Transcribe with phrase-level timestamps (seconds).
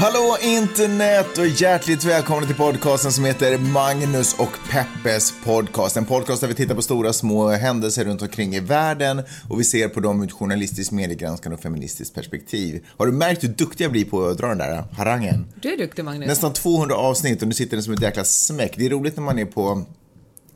[0.00, 5.96] Hallå internet och hjärtligt välkomna till podcasten som heter Magnus och Peppes podcast.
[5.96, 9.64] En podcast där vi tittar på stora små händelser runt omkring i världen och vi
[9.64, 12.86] ser på dem ur ett journalistiskt, mediegranskande och feministiskt perspektiv.
[12.96, 15.46] Har du märkt hur duktig jag blir på att dra den där harangen?
[15.62, 16.28] Du är duktig Magnus.
[16.28, 18.74] Nästan 200 avsnitt och nu sitter den som ett jäkla smäck.
[18.76, 19.84] Det är roligt när man är på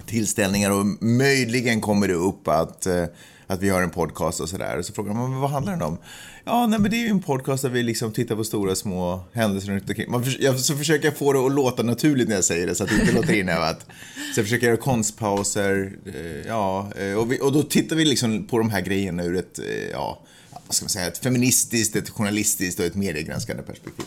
[0.07, 3.05] tillställningar och möjligen kommer det upp att eh,
[3.47, 4.79] att vi har en podcast och sådär.
[4.79, 5.99] Och så frågar man, vad handlar den om?
[6.45, 9.21] Ja, nej men det är ju en podcast där vi liksom tittar på stora små
[9.33, 10.11] händelser runt omkring.
[10.11, 12.85] Man, jag, så försöker jag få det att låta naturligt när jag säger det så
[12.85, 13.87] att det inte låter inövat.
[14.35, 18.47] Så jag försöker göra konstpauser, eh, ja, eh, och, vi, och då tittar vi liksom
[18.47, 20.21] på de här grejerna ur ett, eh, ja,
[20.67, 24.07] vad ska man säga, ett feministiskt, ett journalistiskt och ett mediegranskande perspektiv.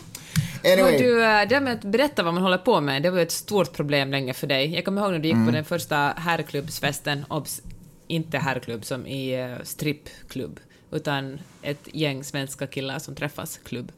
[0.64, 0.98] Anyway.
[0.98, 4.10] Du, det med att berätta vad man håller på med, det var ett stort problem
[4.10, 4.74] länge för dig.
[4.74, 5.46] Jag kommer ihåg när du gick mm.
[5.46, 7.60] på den första herrklubbsfesten, obs,
[8.08, 13.92] inte herrklubb som i uh, strippklubb, utan ett gäng svenska killar som träffas klubb.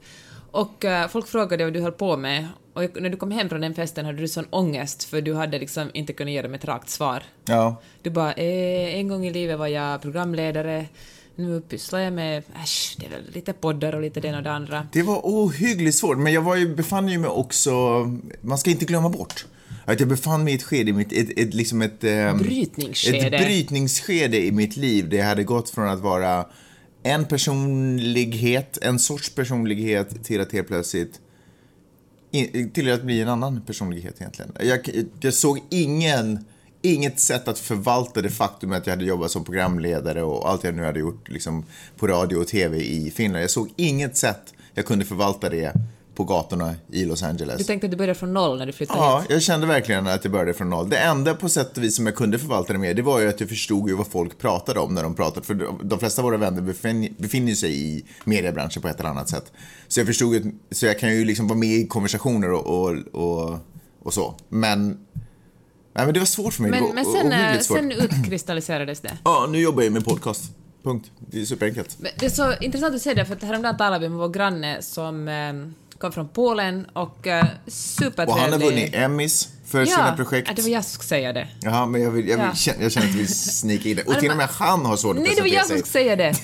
[0.50, 3.61] Och uh, folk frågade vad du höll på med, och när du kom hem från
[3.61, 6.64] den festen hade du sån ångest för du hade liksom inte kunnat ge dem ett
[6.64, 7.22] rakt svar.
[7.44, 7.77] Ja.
[8.03, 10.86] Du bara, eh, en gång i livet var jag programledare,
[11.34, 14.53] nu pysslar jag med, äsch, det är väl lite poddar och lite det och det
[14.53, 14.86] andra.
[14.92, 17.70] Det var ohyggligt svårt, men jag var ju, befann mig också,
[18.41, 19.47] man ska inte glömma bort,
[19.84, 22.04] att jag befann mig i ett skede, i mitt, ett, ett, liksom ett...
[22.04, 23.36] Eh, brytningsskede.
[23.36, 25.08] Ett brytningsskede i mitt liv.
[25.08, 26.46] Det hade gått från att vara
[27.02, 31.20] en personlighet, en sorts personlighet, till att helt plötsligt
[32.72, 34.52] till att bli en annan personlighet egentligen.
[34.60, 36.44] Jag, jag såg ingen,
[36.82, 40.74] inget sätt att förvalta det faktum att jag hade jobbat som programledare och allt jag
[40.74, 41.64] nu hade gjort liksom,
[41.96, 43.42] på radio och tv i Finland.
[43.42, 45.75] Jag såg inget sätt jag kunde förvalta det
[46.20, 47.58] på gatorna i Los Angeles.
[47.58, 49.26] Du tänkte att du började från noll när du flyttade ja, hit?
[49.28, 50.91] Ja, jag kände verkligen att jag började från noll.
[50.91, 53.28] Det enda på sätt och vis som jag kunde förvalta det med, det var ju
[53.28, 55.47] att jag förstod ju vad folk pratade om när de pratade.
[55.47, 56.62] För de flesta av våra vänner
[57.19, 59.53] befinner sig i mediebranschen på ett eller annat sätt.
[59.88, 62.97] Så jag förstod ju, så jag kan ju liksom vara med i konversationer och, och,
[63.12, 63.59] och,
[64.03, 64.34] och så.
[64.48, 65.06] Men
[65.92, 66.70] Nej, men det var svårt för mig.
[66.70, 69.19] Men, men sen, eh, sen utkristalliserades det?
[69.25, 70.53] Ja, nu jobbar jag med podcast.
[70.82, 71.10] Punkt.
[71.19, 71.97] Det är superenkelt.
[71.98, 74.28] Men det är så intressant att se det, för att häromdagen talade vi med vår
[74.28, 75.53] granne som eh,
[76.00, 78.28] kom från Polen och uh, supertrevlig.
[78.28, 80.49] Och han har vunnit Emmys för ja, sina projekt.
[80.49, 81.49] Ja, det var jag som skulle säga det.
[81.61, 82.55] Jaha, men jag, vill, jag, vill, ja.
[82.55, 84.03] känner, jag känner att vill snika in det.
[84.03, 86.16] Och till och med han har svårt att Nej, det var jag som skulle säga
[86.16, 86.34] det.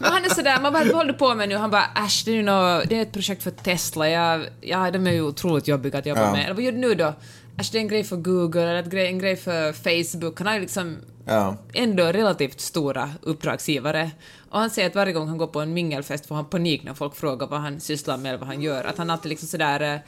[0.00, 1.56] men han är sådär, man bara, vad håller du på med nu?
[1.56, 4.08] Han bara, äsch, det är, no, det är ett projekt för Tesla.
[4.08, 6.32] Jag, ja, de är ju otroligt jobbiga att jobba ja.
[6.32, 6.54] med.
[6.54, 7.14] Vad gör du nu då?
[7.58, 10.38] Äsch, det är en grej för Google, eller en grej för Facebook.
[10.38, 10.96] Han har ju liksom
[11.28, 11.56] ja.
[11.74, 14.10] ändå relativt stora uppdragsgivare.
[14.50, 16.94] Och han säger att varje gång han går på en mingelfest får han panik när
[16.94, 18.84] folk frågar vad han sysslar med eller vad han gör.
[18.84, 20.00] Att han alltid liksom sådär eh,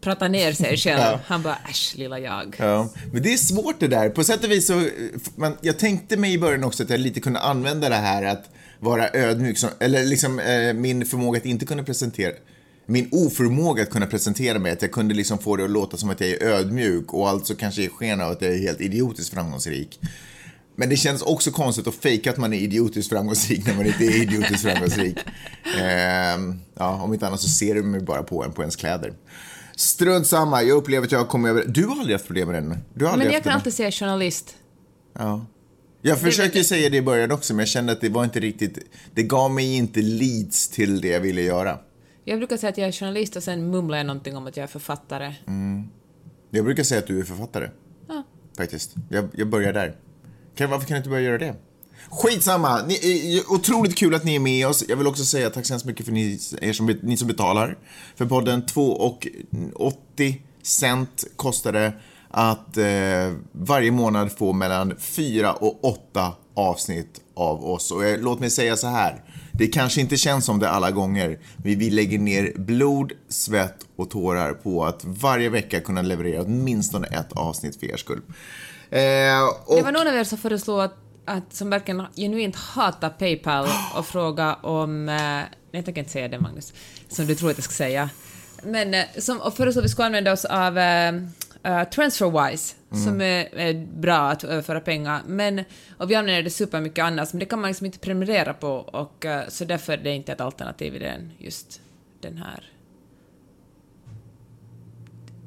[0.00, 1.00] pratar ner sig själv.
[1.00, 1.20] Ja.
[1.26, 2.56] Han bara äsch, lilla jag.
[2.58, 2.88] Ja.
[3.12, 4.08] Men det är svårt det där.
[4.10, 4.88] På sätt och vis så,
[5.36, 8.50] man, jag tänkte mig i början också att jag lite kunde använda det här att
[8.78, 12.32] vara ödmjuk, som, eller liksom eh, min förmåga att inte kunna presentera
[12.92, 16.10] min oförmåga att kunna presentera mig, att jag kunde liksom få det att låta som
[16.10, 19.34] att jag är ödmjuk och alltså kanske ge sken av att jag är helt idiotiskt
[19.34, 20.00] framgångsrik.
[20.76, 24.04] Men det känns också konstigt att fejka att man är idiotiskt framgångsrik när man inte
[24.04, 25.18] är idiotiskt framgångsrik.
[25.78, 26.38] Eh,
[26.74, 29.14] ja, om inte annat så ser du mig bara på en på ens kläder.
[29.76, 31.64] Strunt samma, jag upplever att jag kommer över...
[31.66, 32.78] Du har aldrig haft problem med den?
[32.94, 34.56] Du har men jag kan alltid säga journalist.
[35.18, 35.46] Ja.
[36.02, 38.40] Jag försökte ju säga det i början också, men jag kände att det var inte
[38.40, 38.78] riktigt...
[39.14, 41.78] Det gav mig inte leads till det jag ville göra.
[42.24, 44.64] Jag brukar säga att jag är journalist och sen mumlar jag någonting om att jag
[44.64, 45.34] är författare.
[45.46, 45.88] Mm.
[46.50, 47.68] Jag brukar säga att du är författare.
[48.08, 48.22] Ja.
[48.56, 48.94] Faktiskt.
[49.08, 49.96] Jag, jag börjar där.
[50.54, 51.54] Kan, varför kan du inte börja göra det?
[52.10, 52.82] Skitsamma!
[52.86, 54.84] Ni, eh, otroligt kul att ni är med oss.
[54.88, 57.78] Jag vill också säga tack så hemskt mycket för ni, er som, ni som betalar
[58.16, 58.62] för podden.
[58.62, 61.92] 2,80 cent kostar det
[62.30, 67.90] att eh, varje månad få mellan 4 och 8 avsnitt av oss.
[67.90, 69.24] Och eh, låt mig säga så här.
[69.52, 74.10] Det kanske inte känns som det alla gånger, men vi lägger ner blod, svett och
[74.10, 78.22] tårar på att varje vecka kunna leverera åtminstone ett avsnitt för er skull.
[78.90, 79.00] Eh,
[79.66, 79.76] och...
[79.76, 80.94] Det var någon av er som föreslog att,
[81.24, 85.08] att som verkligen genuint hatar Paypal och fråga om...
[85.08, 85.42] Eh,
[85.74, 86.72] jag tänker inte säga det, Magnus,
[87.08, 88.10] som du tror att jag ska säga.
[88.62, 91.14] Men eh, som och föreslog att vi skulle använda oss av uh,
[91.72, 93.04] uh, Transferwise, mm.
[93.04, 95.64] som är, är, bra att överföra pengar, men,
[95.98, 99.24] och vi använder det supermycket annars, men det kan man liksom inte prenumerera på, och
[99.24, 101.80] uh, så därför är det inte ett alternativ i den, just
[102.20, 102.64] den här...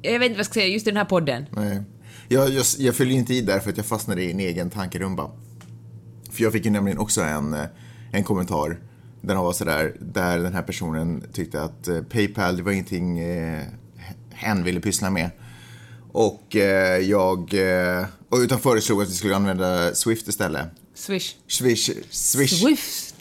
[0.02, 1.46] Jag vet inte vad jag ska säga, just den här podden.
[1.50, 1.82] Nej.
[2.28, 5.30] Jag, jag, jag följer inte i där för att jag fastnade i en egen tankerumba.
[6.30, 7.66] För jag fick ju nämligen också en, eh,
[8.12, 8.78] en kommentar
[9.20, 13.62] Den var sådär, där den här personen tyckte att eh, Paypal, det var ingenting eh,
[14.30, 15.30] hen ville pyssla med.
[16.16, 20.66] Och eh, jag, eh, och utan föreslog att vi skulle använda Swift istället.
[20.94, 21.34] Swish.
[21.48, 23.14] Swish, Swish, Swift.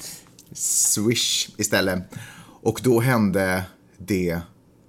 [0.54, 2.00] Swish istället.
[2.62, 3.64] Och då hände
[3.98, 4.40] det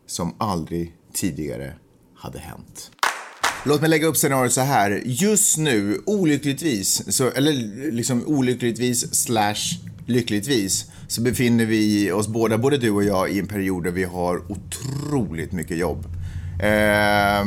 [0.06, 1.72] som aldrig tidigare
[2.16, 2.90] hade hänt.
[3.64, 5.02] Låt mig lägga upp scenariot så här.
[5.04, 7.52] Just nu, olyckligtvis, så, eller
[7.92, 13.46] liksom olyckligtvis slash lyckligtvis, så befinner vi oss båda, både du och jag, i en
[13.46, 16.06] period där vi har otroligt mycket jobb.
[16.58, 17.46] Eh,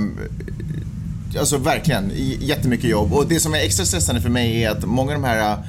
[1.39, 3.13] alltså verkligen, jättemycket jobb.
[3.13, 5.59] Och det som är extra stressande för mig är att många av de här eh,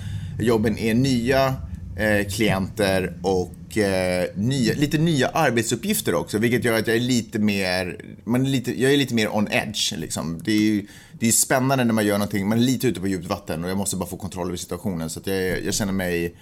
[0.46, 1.54] jobben är nya
[1.96, 7.38] eh, klienter och eh, nya, lite nya arbetsuppgifter också, vilket gör att jag är lite
[7.38, 9.92] mer, man är lite, jag är lite mer on edge.
[9.96, 10.40] Liksom.
[10.44, 13.08] Det är ju det är spännande när man gör någonting, man är lite ute på
[13.08, 15.10] djupt vatten och jag måste bara få kontroll över situationen.
[15.10, 16.34] Så att jag, jag känner mig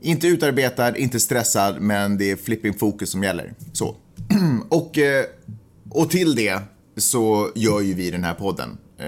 [0.00, 3.52] inte utarbetad, inte stressad, men det är flipping fokus som gäller.
[3.72, 3.96] Så.
[4.68, 5.24] och, eh,
[5.94, 6.62] och till det
[6.96, 8.78] så gör ju vi den här podden.
[8.98, 9.06] Eh,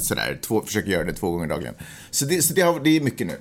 [0.00, 1.74] sådär, två, försöker göra det två gånger dagligen.
[2.10, 3.38] Så det, så det, har, det är mycket nu.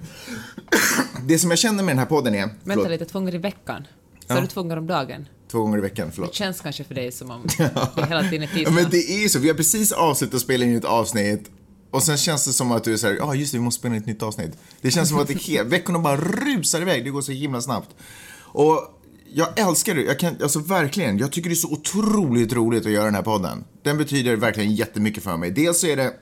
[1.27, 2.39] det som jag känner med den här podden är...
[2.39, 3.87] Vänta förlåt, lite, två gånger i veckan.
[4.27, 5.27] Så är det två gånger om dagen.
[5.51, 6.33] Två gånger i veckan, Det förlåt.
[6.33, 7.47] känns kanske för dig som om
[7.95, 8.71] det hela tiden är Ja, tisdag.
[8.71, 9.39] men det är ju så.
[9.39, 11.51] Vi har precis avslutat spela in ett avsnitt
[11.91, 13.79] och sen känns det som att du är såhär, ja ah, just det, vi måste
[13.79, 14.57] spela in ett nytt avsnitt.
[14.81, 17.89] Det känns som att det veckorna bara rusar iväg, det går så himla snabbt.
[18.39, 18.96] Och
[19.33, 22.91] jag älskar det, jag kan, alltså verkligen, jag tycker det är så otroligt roligt att
[22.91, 23.63] göra den här podden.
[23.83, 25.51] Den betyder verkligen jättemycket för mig.
[25.51, 26.13] Dels är det,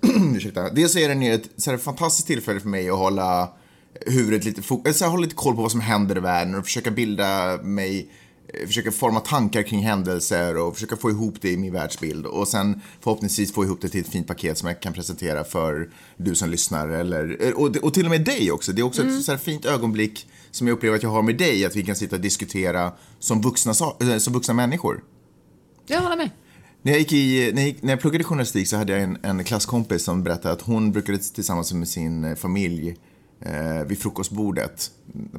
[0.36, 3.48] ursäkta, dels är den ett så här, fantastiskt tillfälle för mig att hålla
[4.06, 6.54] huvudet lite, fo- eller så här, hålla lite koll på vad som händer i världen
[6.54, 8.10] och försöka bilda mig
[8.54, 12.48] eh, försöka forma tankar kring händelser och försöka få ihop det i min världsbild och
[12.48, 16.34] sen förhoppningsvis få ihop det till ett fint paket som jag kan presentera för du
[16.34, 18.72] som lyssnar eller, och, och till och med dig också.
[18.72, 21.38] Det är också ett så här fint ögonblick som jag upplever att jag har med
[21.38, 25.04] dig, att vi kan sitta och diskutera som vuxna, eh, som vuxna människor.
[25.86, 26.30] Jag håller med.
[26.82, 29.18] När jag, gick i, när, jag gick, när jag pluggade journalistik så hade jag en,
[29.22, 32.96] en klasskompis som berättade att hon brukade tillsammans med sin eh, familj
[33.40, 34.90] eh, vid frukostbordet.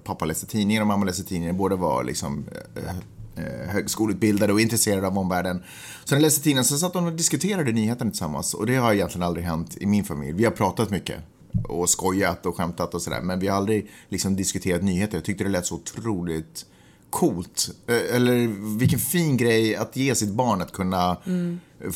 [0.04, 1.58] Pappa läste tidningen och mamma läste tidningen.
[1.58, 2.96] Båda var liksom eh,
[3.44, 5.64] eh, högskoleutbildade och intresserade av omvärlden.
[6.06, 8.54] Så när jag läste tidningen så satt de och diskuterade nyheterna tillsammans.
[8.54, 10.34] Och det har egentligen aldrig hänt i min familj.
[10.34, 11.18] Vi har pratat mycket
[11.64, 13.22] och skojat och skämtat och sådär.
[13.22, 15.18] Men vi har aldrig liksom diskuterat nyheter.
[15.18, 16.66] Jag tyckte det lät så otroligt
[17.10, 17.70] coolt.
[17.88, 21.18] Eh, Eller vilken fin grej att ge sitt barn att kunna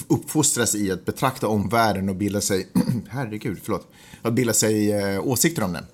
[0.07, 2.67] uppfostras i att betrakta omvärlden och bilda sig,
[3.09, 3.87] herregud, förlåt,
[4.21, 5.85] att bilda sig eh, åsikter om den.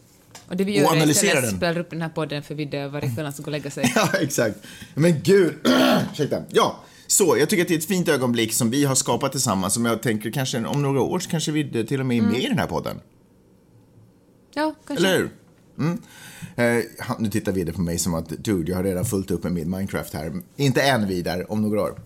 [0.48, 1.58] Och det vi gör är analysera den.
[1.58, 3.92] spelar upp den här podden för Vidde varje kväll han ska gå och lägga sig.
[3.96, 4.58] Ja, exakt.
[4.96, 5.54] Men gud,
[6.13, 6.44] ursäkta.
[6.50, 9.74] Ja, så jag tycker att det är ett fint ögonblick som vi har skapat tillsammans
[9.74, 12.44] som jag tänker kanske om några år så kanske vi till och med är med
[12.44, 13.00] i den här podden.
[14.53, 15.07] Ja, kanske.
[15.07, 15.30] Eller hur?
[15.80, 16.01] Mm.
[16.56, 16.86] Eh,
[17.19, 19.69] nu tittar Vidar på mig som att, dude, jag har redan fullt upp med min
[19.69, 20.33] Minecraft här.
[20.56, 22.00] Inte än Vidar, om några år.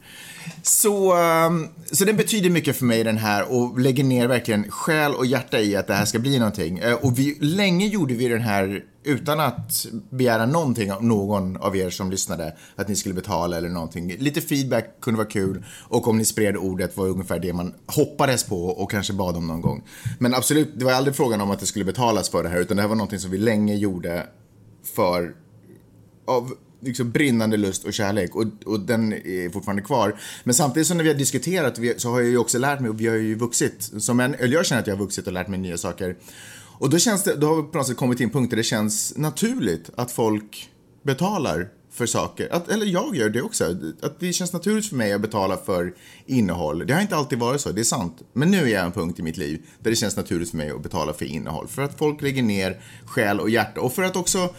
[0.64, 5.14] Så, ehm, så den betyder mycket för mig den här och lägger ner verkligen själ
[5.16, 6.80] och hjärta i att det här ska bli någonting.
[6.80, 11.78] Eh, och vi, länge gjorde vi den här utan att begära någonting av någon av
[11.78, 14.18] er som lyssnade, att ni skulle betala eller någonting.
[14.18, 18.44] Lite feedback kunde vara kul och om ni spred ordet var ungefär det man hoppades
[18.44, 19.84] på och kanske bad om någon gång.
[20.20, 22.78] Men absolut, det var aldrig frågan om att det skulle betalas för det här utan
[22.78, 24.28] det här var någonting som vi länge gjorde
[24.96, 25.36] för
[26.28, 26.54] av
[26.86, 30.20] liksom brinnande lust och kärlek och, och den är fortfarande kvar.
[30.44, 32.90] Men samtidigt som när vi har diskuterat vi, så har jag ju också lärt mig
[32.90, 33.92] och vi har ju vuxit.
[33.98, 36.16] Som en, eller jag känner att jag har vuxit och lärt mig nya saker.
[36.78, 38.58] Och då känns det, då har vi på något sätt kommit till en punkt där
[38.58, 40.70] det känns naturligt att folk
[41.04, 42.54] betalar för saker.
[42.54, 43.78] Att, eller jag gör det också.
[44.02, 45.94] Att det känns naturligt för mig att betala för
[46.26, 46.88] innehåll.
[46.88, 48.22] Det har inte alltid varit så, det är sant.
[48.34, 50.72] Men nu är jag en punkt i mitt liv där det känns naturligt för mig
[50.72, 51.68] att betala för innehåll.
[51.68, 54.50] För att folk lägger ner själ och hjärta och för att också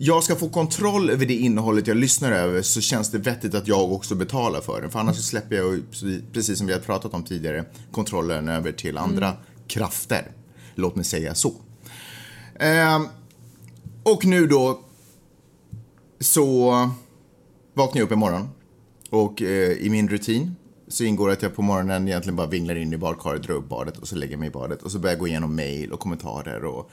[0.00, 3.68] jag ska få kontroll över det innehållet jag lyssnar över så känns det vettigt att
[3.68, 4.90] jag också betalar för det.
[4.90, 5.82] För annars släpper jag,
[6.32, 9.32] precis som vi har pratat om tidigare, kontrollen över till andra
[9.66, 10.30] krafter.
[10.74, 11.54] Låt mig säga så.
[12.60, 13.08] Ehm,
[14.02, 14.80] och nu då
[16.20, 16.70] så
[17.74, 18.48] vaknar jag upp imorgon
[19.10, 20.56] och eh, i min rutin
[20.88, 23.98] så ingår att jag på morgonen egentligen bara vinglar in i badkaret, drar upp badet
[23.98, 26.00] och så lägger jag mig i badet och så börjar jag gå igenom mail och
[26.00, 26.90] kommentarer och,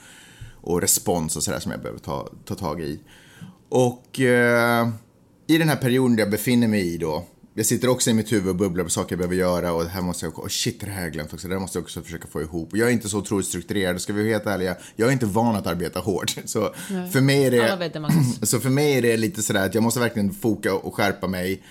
[0.66, 3.00] och respons och sådär som jag behöver ta, ta tag i.
[3.70, 4.90] Och eh,
[5.48, 8.50] i den här perioden jag befinner mig i då, jag sitter också i mitt huvud
[8.50, 10.88] och bubblar på saker jag behöver göra och det här måste jag, oh shit det
[10.88, 12.70] här har jag glömt också, det här måste jag också försöka få ihop.
[12.74, 15.56] Jag är inte så otroligt strukturerad, ska vi vara helt ärliga, jag är inte van
[15.56, 16.36] att arbeta hårt.
[16.46, 16.74] Så
[17.12, 17.90] för mig är det...
[18.40, 18.46] Det.
[18.46, 21.64] Så för mig är det lite sådär att jag måste verkligen foka och skärpa mig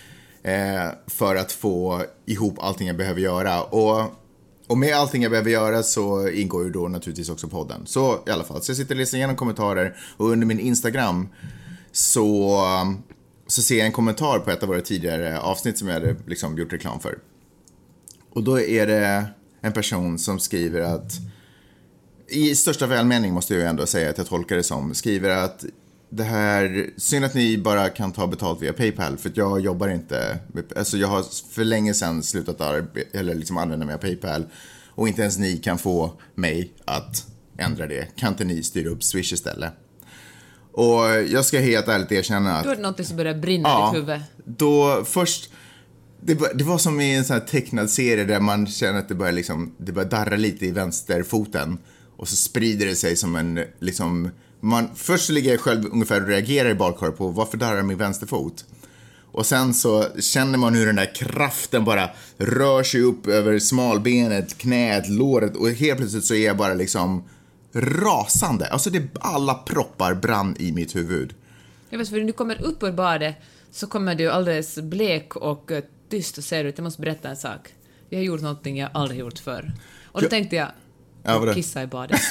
[0.43, 3.63] eh, för att få ihop allting jag behöver göra.
[3.63, 4.24] Och
[4.67, 7.87] och med allting jag behöver göra så ingår ju då naturligtvis också podden.
[7.87, 11.29] Så i alla fall, så jag sitter och läser igenom kommentarer och under min Instagram
[11.93, 13.03] så, um,
[13.47, 16.59] så ser jag en kommentar på ett av våra tidigare avsnitt som jag hade liksom
[16.59, 17.19] gjort reklam för.
[18.33, 19.27] Och då är det
[19.61, 21.13] en person som skriver att
[22.29, 25.65] i största välmening måste jag ju ändå säga att jag tolkar det som, skriver att
[26.17, 29.89] det här, synd att ni bara kan ta betalt via Paypal för att jag jobbar
[29.89, 30.39] inte,
[30.77, 34.45] alltså jag har för länge sedan slutat arbeta, eller liksom använda mig av Paypal
[34.89, 37.27] och inte ens ni kan få mig att
[37.59, 38.17] ändra det.
[38.17, 39.73] Kan inte ni styra upp Swish istället?
[40.73, 42.65] Och jag ska helt ärligt erkänna att...
[42.65, 44.21] Då är det något som börjar brinna Ja, i ditt huvud.
[44.45, 45.51] då först...
[46.21, 49.09] Det var, det var som i en sån här tecknad serie där man känner att
[49.09, 51.79] det börjar, liksom, det börjar darra lite i vänsterfoten.
[52.17, 54.31] Och så sprider det sig som en, liksom...
[54.65, 58.65] Man, först ligger jag själv ungefär och reagerar i badkaret på varför darrar min vänsterfot?
[59.33, 64.59] Och sen så känner man hur den där kraften bara rör sig upp över smalbenet,
[64.59, 67.25] knät, låret och helt plötsligt så är jag bara liksom
[67.75, 68.67] rasande.
[68.67, 71.35] Alltså det, alla proppar brann i mitt huvud.
[71.91, 73.35] Jag vet, för när du kommer upp ur badet
[73.71, 77.37] så kommer du alldeles blek och eh, tyst och säger ut, jag måste berätta en
[77.37, 77.69] sak.
[78.09, 79.73] Jag har gjort någonting jag aldrig gjort förr.
[80.05, 80.31] Och då Ja.
[80.31, 80.69] tänkte jag,
[81.25, 81.55] Ja, vadå?
[81.55, 82.21] kissa i badet.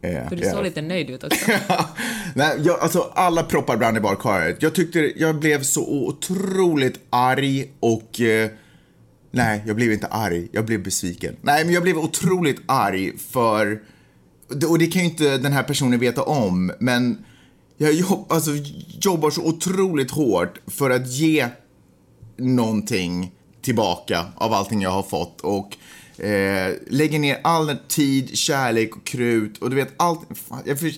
[0.00, 0.52] Ja, För du ja.
[0.52, 1.50] såg lite nöjd ut också.
[2.34, 4.62] Nej, jag, alltså alla proppar brann i badkaret.
[4.62, 8.20] Jag tyckte, jag blev så otroligt arg och...
[8.20, 8.50] Eh,
[9.30, 10.48] nej, jag blev inte arg.
[10.52, 11.36] Jag blev besviken.
[11.40, 13.82] Nej, men jag blev otroligt arg för...
[14.68, 17.24] Och det kan ju inte den här personen veta om, men
[17.76, 18.50] jag jobb, alltså,
[19.00, 21.48] jobbar så otroligt hårt för att ge
[22.36, 23.32] någonting
[23.66, 25.76] tillbaka av allting jag har fått och
[26.24, 30.20] eh, lägger ner all tid, kärlek och krut och du vet allt.
[30.48, 30.92] Fan, jag för,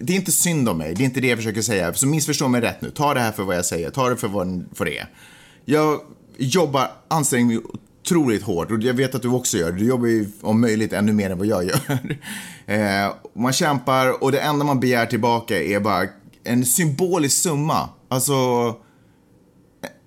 [0.00, 1.94] det är inte synd om mig, det är inte det jag försöker säga.
[1.94, 4.28] Så missförstå mig rätt nu, ta det här för vad jag säger, ta det för
[4.28, 5.08] vad för det är.
[5.64, 6.00] Jag
[6.38, 7.58] jobbar, anstränger mig
[8.02, 9.78] otroligt hårt och jag vet att du också gör det.
[9.78, 11.98] Du jobbar ju om möjligt ännu mer än vad jag gör.
[12.66, 16.06] Eh, man kämpar och det enda man begär tillbaka är bara
[16.44, 17.88] en symbolisk summa.
[18.08, 18.34] Alltså,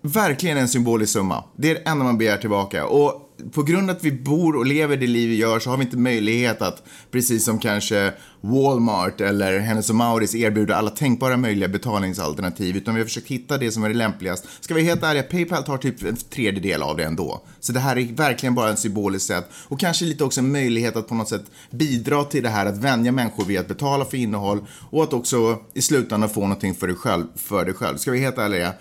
[0.04, 1.44] verkligen en symbolisk summa.
[1.56, 2.86] Det är det enda man begär tillbaka.
[2.86, 5.78] Och på grund av att vi bor och lever det liv vi gör så har
[5.78, 8.14] vi inte möjlighet att, precis som kanske
[8.46, 13.58] Walmart eller Hennes och Mauritz erbjuder alla tänkbara möjliga betalningsalternativ, utan vi har försökt hitta
[13.58, 14.48] det som är det lämpligast.
[14.60, 17.42] Ska vi vara helt ärliga, Paypal tar typ en tredjedel av det ändå.
[17.60, 20.96] Så det här är verkligen bara en symbolisk sätt och kanske lite också en möjlighet
[20.96, 24.18] att på något sätt bidra till det här att vänja människor vid att betala för
[24.18, 27.26] innehåll och att också i slutändan få någonting för dig själv.
[27.36, 27.98] För dig själv.
[27.98, 28.74] Ska vi vara helt ärliga,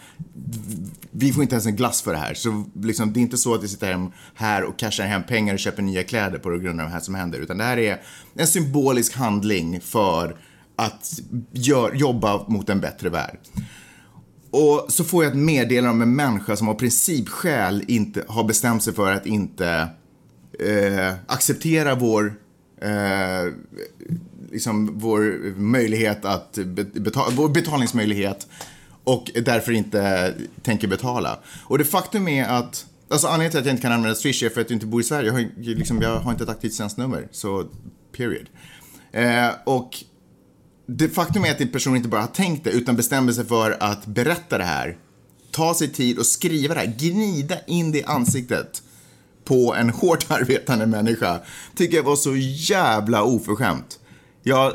[1.10, 2.34] vi får inte ens en glass för det här.
[2.34, 5.54] Så liksom, det är inte så att vi sitter hem här och cashar hem pengar
[5.54, 7.38] och köper nya kläder på grund av det här som händer.
[7.38, 8.02] Utan det här är
[8.34, 10.36] en symbolisk handling för
[10.76, 11.20] att
[11.52, 13.38] gör, jobba mot en bättre värld.
[14.50, 18.82] Och så får jag ett meddelande om en människa som av principskäl inte har bestämt
[18.82, 19.88] sig för att inte
[20.60, 22.34] eh, acceptera vår
[22.80, 23.52] eh,
[24.50, 26.58] liksom vår möjlighet att
[26.94, 28.46] betala, vår betalningsmöjlighet
[29.04, 31.38] och därför inte tänker betala.
[31.64, 34.48] Och det faktum är att, alltså anledningen till att jag inte kan använda Swish är
[34.48, 35.26] för att jag inte bor i Sverige.
[35.26, 37.66] Jag har, liksom, jag har inte ett aktivt svenskt nummer, så
[38.16, 38.46] period.
[39.12, 39.90] Eh, och
[40.86, 43.76] det faktum är att din person inte bara har tänkt det utan bestämmer sig för
[43.80, 44.96] att berätta det här.
[45.50, 48.82] Ta sig tid och skriva det här, gnida in det i ansiktet
[49.44, 51.40] på en hårt arbetande människa
[51.76, 53.98] tycker jag var så jävla oförskämt.
[54.42, 54.72] Jag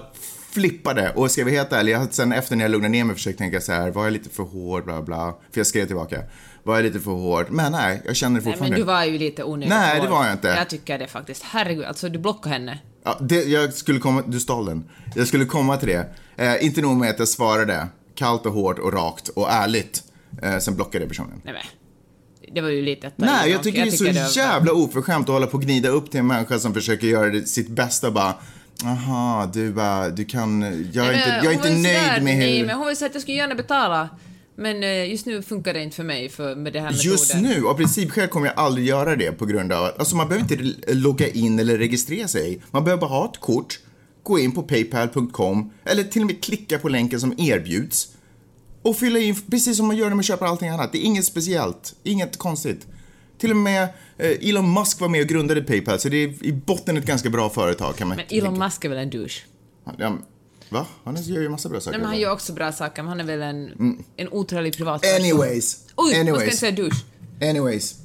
[0.51, 3.15] flippade och ska vi vara helt ärlig, jag sen efter när jag lugnade ner mig
[3.15, 6.23] försökte tänka så här, var jag lite för hård, bla bla, för jag skrev tillbaka.
[6.67, 7.45] Var jag lite för hård?
[7.49, 8.77] Men nej, jag känner det Nej, fortfarande.
[8.77, 10.47] men du var ju lite onödigt Nej, det var jag inte.
[10.47, 11.43] Jag tycker det faktiskt.
[11.43, 12.79] Herregud, alltså du blockade henne.
[13.03, 14.89] Ja, det, jag skulle komma, du stal den.
[15.15, 16.07] Jag skulle komma till det.
[16.37, 20.03] Eh, inte nog med att jag svarade kallt och hårt och rakt och ärligt.
[20.43, 21.41] Eh, sen blockade jag personen.
[21.43, 21.63] Nej men.
[22.55, 25.29] Det var ju lite att Nej, jag tycker det är så det var- jävla oförskämt
[25.29, 28.13] att hålla på och gnida upp till en människa som försöker göra sitt bästa och
[28.13, 28.33] bara
[28.85, 30.61] Aha, du bara, du kan,
[30.93, 32.65] jag är Nej, inte, jag är inte var ju nöjd med Nej, hur...
[32.65, 34.09] men hon vill säga att jag skulle gärna betala.
[34.59, 37.11] Men eh, just nu funkar det inte för mig för, med det här metoden.
[37.11, 40.27] Just nu, av principskäl kommer jag aldrig göra det på grund av att, alltså man
[40.27, 42.61] behöver inte logga in eller registrera sig.
[42.71, 43.79] Man behöver bara ha ett kort,
[44.23, 48.07] gå in på paypal.com eller till och med klicka på länken som erbjuds
[48.81, 50.91] och fylla in precis som man gör när man köper allting annat.
[50.91, 52.87] Det är inget speciellt, inget konstigt.
[53.37, 53.83] Till och med
[54.17, 57.29] eh, Elon Musk var med och grundade Paypal, så det är i botten ett ganska
[57.29, 59.41] bra företag kan man Men Elon Musk är väl en douche?
[59.97, 60.17] Ja,
[60.69, 60.85] va?
[61.03, 61.91] Han gör ju massa bra saker.
[61.91, 65.15] Nej, men han gör också bra saker, men han är väl en, en otrevlig privatperson.
[65.15, 65.77] Anyways.
[65.95, 66.43] Oj, man ska anyways.
[66.43, 67.03] inte säga douche.
[67.41, 67.95] Anyways.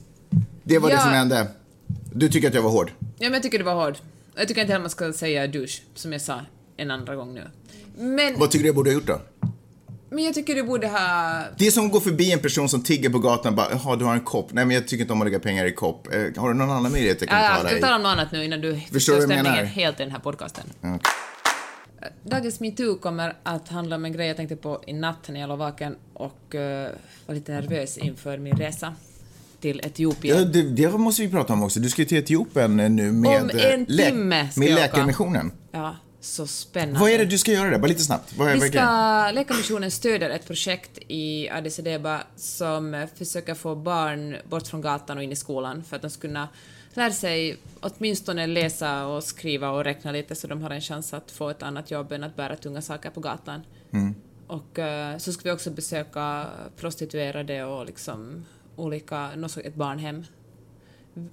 [0.64, 1.00] Det var det Ja.
[1.00, 1.46] som hände.
[2.12, 2.92] Du tycker att jag var hård?
[3.00, 3.98] Ja, men jag tycker det var hård.
[4.36, 6.40] Jag tycker inte heller man ska säga douche, som jag sa
[6.76, 7.42] en andra gång nu.
[7.98, 8.38] Men...
[8.38, 9.20] Vad tycker du jag borde ha gjort då?
[10.10, 11.42] Men jag tycker du borde ha...
[11.58, 13.96] Det är som att gå förbi en person som tigger på gatan och bara, jaha,
[13.96, 14.52] du har en kopp.
[14.52, 16.06] Nej, men jag tycker inte om att lägga pengar i kopp.
[16.14, 18.02] Eh, har du någon annan möjlighet jag kan Ja, ja, betala ska vi tala om
[18.02, 20.64] något annat nu innan du du jag stämningen helt i den här podcasten.
[22.22, 25.48] Dagens metoo kommer att handla om en grej jag tänkte på i natt när jag
[25.48, 26.90] låg vaken och eh,
[27.26, 28.94] var lite nervös inför min resa
[29.60, 30.38] till Etiopien.
[30.38, 31.80] Ja, det, det måste vi prata om också.
[31.80, 34.82] Du ska ju till Etiopien nu med, Om eh, en timme ska med jag åka.
[34.86, 35.52] Läkarmissionen.
[35.72, 37.00] Ja, så spännande.
[37.00, 37.78] Vad är det du ska göra där?
[37.78, 38.36] Bara lite snabbt.
[38.38, 43.54] Vad är, Vi vad ska, Läkarmissionen stöder ett projekt i Addis Abeba som eh, försöker
[43.54, 46.48] få barn bort från gatan och in i skolan för att de ska kunna
[46.94, 51.30] lära sig åtminstone läsa och skriva och räkna lite så de har en chans att
[51.30, 53.60] få ett annat jobb än att bära tunga saker på gatan.
[53.90, 54.14] Mm.
[54.46, 56.46] Och eh, så ska vi också besöka
[56.76, 58.44] prostituerade och liksom
[58.76, 60.24] olika, något ett barnhem.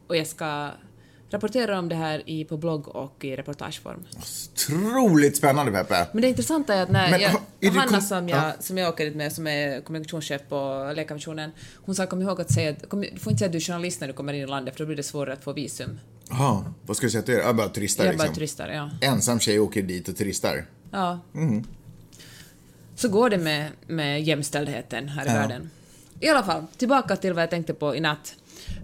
[0.07, 0.69] Och jag ska
[1.29, 4.03] rapportera om det här i, på blogg och i reportageform.
[4.53, 6.07] Otroligt spännande, Peppe.
[6.11, 8.51] Men det intressanta är att när Men jag, är Hanna som jag, ja.
[8.59, 12.51] som jag åker dit med, som är kommunikationschef på Läkarmissionen, hon sa kom ihåg att
[12.51, 14.43] säga att kom, du får inte säga att du är journalist när du kommer in
[14.43, 15.99] i landet för då blir det svårare att få visum.
[16.29, 17.39] Jaha, vad ska du säga till er?
[17.39, 18.27] Jag bara turistar jag liksom.
[18.27, 18.89] bara turistar, ja.
[19.01, 20.65] Ensam tjej åker dit och turistar.
[20.91, 21.19] ja.
[21.35, 21.63] Mm.
[22.95, 25.33] Så går det med, med jämställdheten här i Ja.
[25.33, 25.69] världen.
[26.19, 28.35] I alla fall, tillbaka till vad jag tänkte på i natt.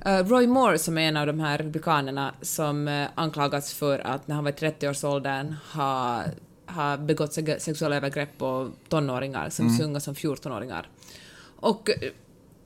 [0.06, 4.28] Eh, Roy Moore, som är en av de här republikanerna som uh, anklagats för att
[4.28, 6.24] när han var i 30-årsåldern ha,
[6.68, 9.82] ha begått se- sexuella övergrepp på tonåringar, som Mm.
[9.86, 10.88] unga som 14-åringar.
[11.60, 11.96] Och eh,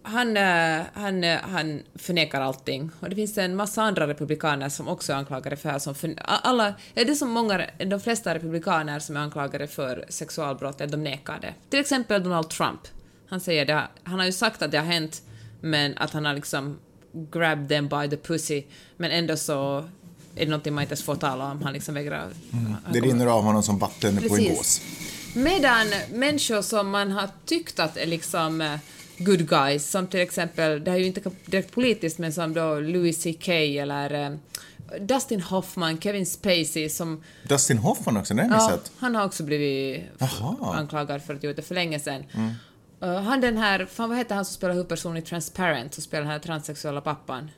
[0.04, 2.92] han, eh, han, eh, han förnekar allting.
[3.00, 5.80] Och det finns en massa andra republikaner som också är anklagade för det här.
[5.80, 10.82] Som för, alla, det är som många, de flesta republikaner som är anklagade för sexualbrott,
[10.82, 11.54] är de nekar det.
[11.70, 12.80] Till exempel Donald Trump.
[13.30, 15.22] Han säger det, han har ju sagt att det har hänt,
[15.62, 16.78] men att han har liksom
[17.32, 18.64] grabbed them by the pussy,
[18.98, 19.78] men ändå så
[20.36, 21.62] är det någonting man inte ens får tala om.
[21.62, 22.28] Han liksom vägrar...
[22.52, 24.82] han Det rinner av honom som vatten på en gås.
[25.36, 28.76] Medan människor som man har tyckt att är liksom eh,
[29.18, 32.80] good guys, som till exempel, det här är ju inte direkt politiskt, men som då
[32.80, 34.32] Louis CK eller eh,
[35.02, 37.24] Dustin Hoffman, Kevin Spacey som...
[37.44, 38.92] Dustin Hoffman också, det har jag Ja, missat.
[39.00, 40.56] han har också blivit Jaha.
[40.76, 42.24] anklagad för att ha gjort det för länge sedan.
[43.04, 46.22] Uh, han den här, fan vad heter han som spelar huvudpersonen i Transparent, som spelar
[46.22, 47.52] den här transsexuella pappan?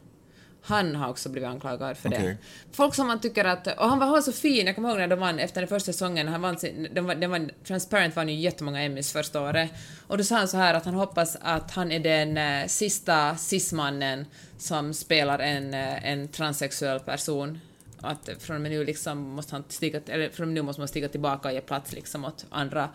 [0.64, 2.16] Han har också blivit anklagad för det.
[2.16, 2.38] Okej.
[2.72, 3.68] Folk som man tycker att...
[3.68, 5.68] Och han var, han var så fin, jag kommer ihåg när de vann efter den
[5.68, 6.58] första säsongen, han vann
[6.92, 9.72] den var, den var, Transparent vann ju jättemånga Emmys första året.
[10.08, 13.38] Och då sa han så här att han hoppas att han är den eh, sista
[13.38, 14.26] cis-mannen
[14.58, 17.60] som spelar en, eh, en transsexuell person.
[18.02, 21.08] Att från och med nu liksom måste han stiga, eller från nu måste man stiga
[21.08, 22.90] tillbaka och ge plats liksom åt andra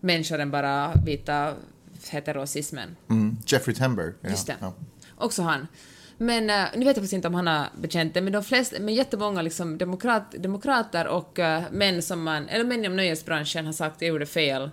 [0.00, 1.54] människor än bara vita
[2.10, 2.96] heterosismen.
[3.10, 3.36] Mm.
[3.46, 4.14] Jeffrey Tambor.
[4.20, 4.28] Ja.
[4.28, 4.56] Just det.
[4.60, 4.74] Ja.
[5.16, 5.66] Också han.
[6.18, 8.76] Men uh, nu vet jag faktiskt inte om han har bekänt det, men de flesta,
[8.80, 13.72] men jättemånga liksom demokrat, demokrater och eh, män som man, eller män inom nöjesbranschen har
[13.72, 14.70] sagt jag gjorde fel,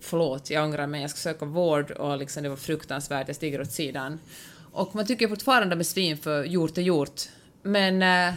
[0.00, 3.60] förlåt, jag ångrar mig, jag ska söka vård och liksom det var fruktansvärt, jag stiger
[3.60, 4.18] åt sidan.
[4.72, 7.20] Och man tycker fortfarande med svin för gjort är gjort.
[7.62, 8.34] Men, eh,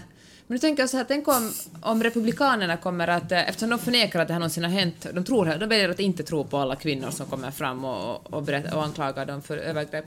[0.50, 3.80] men nu tänker jag så här, tänk om, om republikanerna kommer att, eh, eftersom de
[3.80, 6.58] förnekar att det här någonsin har hänt, de, tror, de väljer att inte tro på
[6.58, 10.06] alla kvinnor som kommer fram och, och, berättar, och anklagar dem för övergrepp.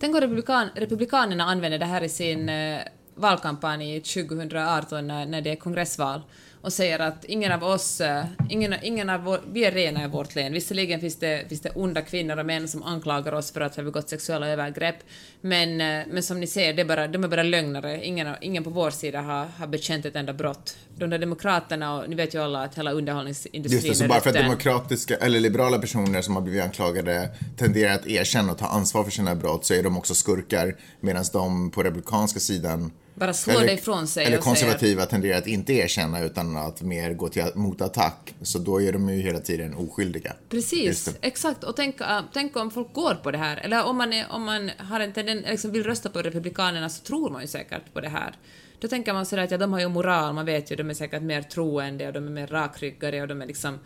[0.00, 2.80] Tänk om republikan, republikanerna använder det här i sin eh,
[3.14, 6.20] valkampanj 2018 när, när det är kongressval
[6.62, 10.08] och säger att ingen av oss, eh, ingen, ingen av vår, vi är rena i
[10.08, 10.52] vårt län.
[10.52, 13.82] Visserligen finns det, finns det onda kvinnor och män som anklagar oss för att ha
[13.82, 14.96] begått sexuella övergrepp,
[15.40, 18.04] men, eh, men som ni ser, det är bara, de är bara lögnare.
[18.04, 20.76] Ingen, ingen på vår sida har, har bekänt ett enda brott.
[20.96, 24.20] De där demokraterna, och ni vet ju alla att hela underhållningsindustrin Just det, så bara
[24.20, 28.66] för att demokratiska eller liberala personer som har blivit anklagade tenderar att erkänna och ta
[28.66, 33.34] ansvar för sina brott så är de också skurkar medan de på republikanska sidan Bara
[33.34, 37.14] slår det ifrån sig Eller och säger- konservativa tenderar att inte erkänna utan att mer
[37.14, 38.34] gå till motattack.
[38.42, 40.32] Så då är de ju hela tiden oskyldiga.
[40.48, 41.64] Precis, exakt.
[41.64, 43.56] Och tänk, äh, tänk om folk går på det här.
[43.56, 47.02] Eller om man, är, om man har en tenden, liksom vill rösta på Republikanerna så
[47.04, 48.34] tror man ju säkert på det här.
[48.80, 50.94] Då tänker man sådär att ja, de har ju moral, man vet ju, de är
[50.94, 53.78] säkert mer troende och de är mer rakryggade och de är liksom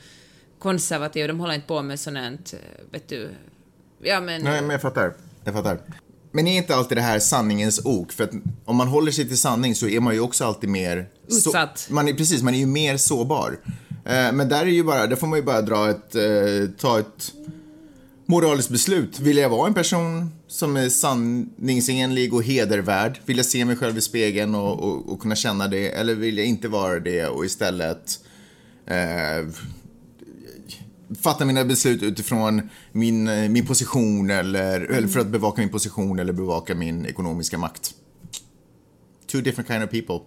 [0.58, 3.30] konservativa, de håller inte på med sånt, här, vet du,
[4.02, 4.42] ja men...
[4.42, 5.14] Nej, men jag fattar.
[5.44, 5.78] Jag fattar.
[6.36, 8.12] Men är inte alltid det här sanningens ok?
[8.12, 8.30] För att
[8.64, 11.08] om man håller sig till sanning så är man ju också alltid mer...
[11.28, 11.86] så- Utsatt.
[11.90, 13.58] man är, precis, man är ju mer sårbar.
[14.04, 16.98] Eh, men där är ju bara, där får man ju bara dra ett, eh, ta
[16.98, 17.32] ett
[18.26, 19.18] moraliskt beslut.
[19.20, 23.20] Vill jag vara en person som är sanningsenlig och hedervärd?
[23.24, 25.88] Vill jag se mig själv i spegeln och, och, och kunna känna det?
[25.90, 28.20] Eller vill jag inte vara det och istället
[28.86, 29.48] eh,
[31.22, 36.18] fatta mina beslut utifrån min, eh, min position eller, eller för att bevaka min position
[36.18, 37.94] eller bevaka min ekonomiska makt.
[39.32, 40.20] Two different kind of people.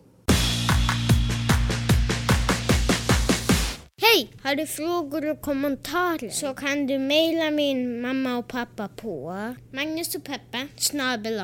[4.01, 4.33] Hej!
[4.43, 9.35] Har du frågor och kommentarer så kan du mejla min mamma och pappa på
[9.73, 11.41] Magnus och Peppe snabel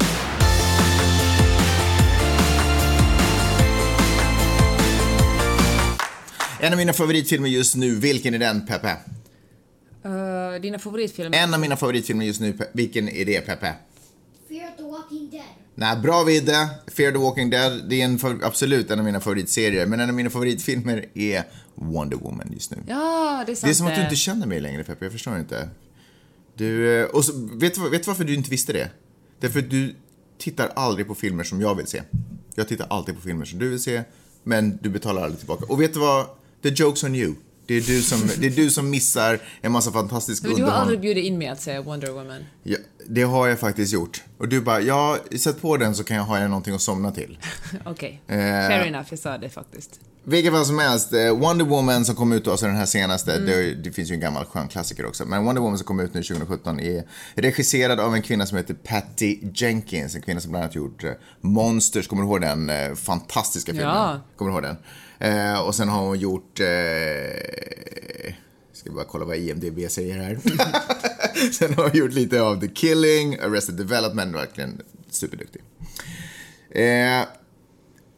[6.63, 8.97] En av mina favoritfilmer just nu, vilken är den, Peppe?
[10.05, 11.37] Uh, dina favoritfilmer?
[11.37, 13.73] En av mina favoritfilmer just nu, vilken är det, Peppe?
[14.49, 15.43] Fear the Walking Dead.
[15.75, 16.69] Nej, bra Vidde.
[16.87, 19.85] Fear the Walking Dead, det är en absolut en av mina favoritserier.
[19.85, 21.43] Men en av mina favoritfilmer är
[21.75, 22.77] Wonder Woman just nu.
[22.87, 23.61] Ja, det är sant.
[23.67, 25.05] Det är som att du inte känner mig längre, Peppe.
[25.05, 25.69] Jag förstår inte.
[26.55, 28.89] Du, eh, och så, vet, du vad- vet du varför du inte visste det?
[29.39, 29.95] Därför att du
[30.37, 32.01] tittar aldrig på filmer som jag vill se.
[32.55, 34.03] Jag tittar alltid på filmer som du vill se,
[34.43, 35.65] men du betalar aldrig tillbaka.
[35.69, 36.25] Och vet du vad?
[36.63, 37.35] The joke's on you.
[37.65, 40.61] Det är du som, det är du som missar en massa fantastisk Men du har
[40.61, 40.81] underhållning.
[40.81, 42.45] aldrig bjudit in mig att säga Wonder Woman.
[42.63, 44.23] Ja, det har jag faktiskt gjort.
[44.37, 47.37] Och du bara, ja, sätt på den så kan jag ha någonting att somna till.
[47.85, 48.21] Okej.
[48.27, 48.35] Eh.
[48.37, 49.99] Fair enough, jag sa det faktiskt.
[50.23, 53.73] Vilket fall som helst, eh, Wonder Woman som kom ut alltså den här senaste, det,
[53.73, 56.23] det finns ju en gammal skön klassiker också, men Wonder Woman som kom ut nu
[56.23, 57.03] 2017 är
[57.35, 61.11] regisserad av en kvinna som heter Patty Jenkins, en kvinna som bland annat gjort eh,
[61.41, 63.89] Monsters, kommer du ihåg den eh, fantastiska filmen?
[63.95, 64.19] Ja.
[64.35, 64.77] Kommer du ihåg den?
[65.21, 68.33] Eh, och sen har hon gjort, eh,
[68.73, 70.39] ska bara kolla vad IMDB säger här.
[71.51, 75.61] sen har hon gjort lite av The Killing, Arrested Development, verkligen superduktig.
[76.69, 77.23] Eh,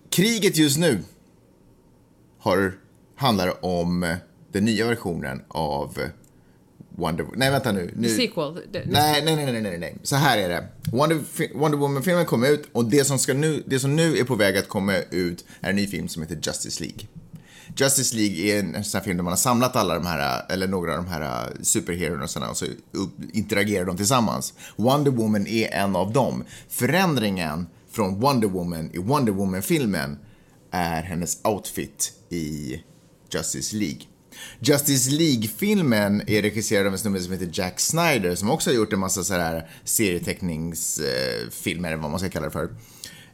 [0.10, 1.04] kriget just nu
[2.40, 2.74] har,
[3.16, 4.16] handlar om
[4.52, 5.98] den nya versionen av
[6.96, 7.94] Wonder Nej, vänta nu.
[7.96, 8.10] nu.
[8.10, 8.60] Sequel.
[8.72, 9.96] Nej, nej, nej, nej, nej, nej.
[10.04, 10.68] Så här är det.
[10.92, 11.20] Wonder,
[11.56, 14.58] Wonder Woman-filmen kom ut och det som, ska nu, det som nu är på väg
[14.58, 17.08] att komma ut är en ny film som heter Justice League.
[17.76, 20.68] Justice League är en, sån här film där man har samlat alla de här, eller
[20.68, 24.54] några av de här superherorna och så upp, interagerar de tillsammans.
[24.76, 26.44] Wonder Woman är en av dem.
[26.70, 30.18] Förändringen från Wonder Woman i Wonder Woman-filmen
[30.72, 32.80] är hennes outfit i
[33.34, 34.02] Justice League.
[34.60, 38.94] Justice League-filmen är regisserad av en snubbe som heter Jack Snyder som också har gjort
[38.94, 42.70] en massa så här serieteckningsfilmer, eller vad man ska kalla det för.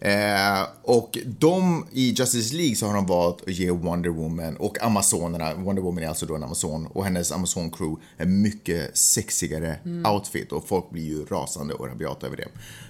[0.02, 4.84] Eh, och de, i Justice League så har de valt att ge Wonder Woman och
[4.84, 9.80] Amazonerna, Wonder Woman är alltså då en Amazon, och hennes Amazon-crew en mycket sexigare
[10.14, 12.48] outfit och folk blir ju rasande och rabiata över det.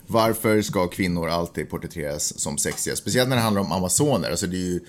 [0.08, 2.96] Varför ska kvinnor alltid porträtteras som sexiga?
[2.96, 4.80] Speciellt när det handlar om Amazoner, alltså det är ju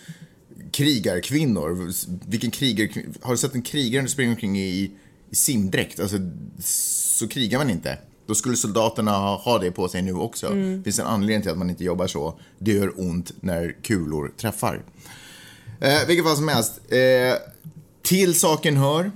[0.73, 1.93] krigarkvinnor.
[2.31, 4.91] Vilken krigare, har du sett en krigare som springer omkring i,
[5.31, 6.01] i simdräkt?
[6.01, 6.17] Alltså,
[6.59, 7.99] så krigar man inte.
[8.27, 10.49] Då skulle soldaterna ha, ha det på sig nu också.
[10.49, 12.41] Det finns en anledning till att man inte jobbar så.
[12.59, 14.83] Det gör ont när kulor träffar.
[15.81, 16.81] Eh, vilket fall som helst.
[16.89, 17.35] Eh,
[18.03, 19.11] till saken hör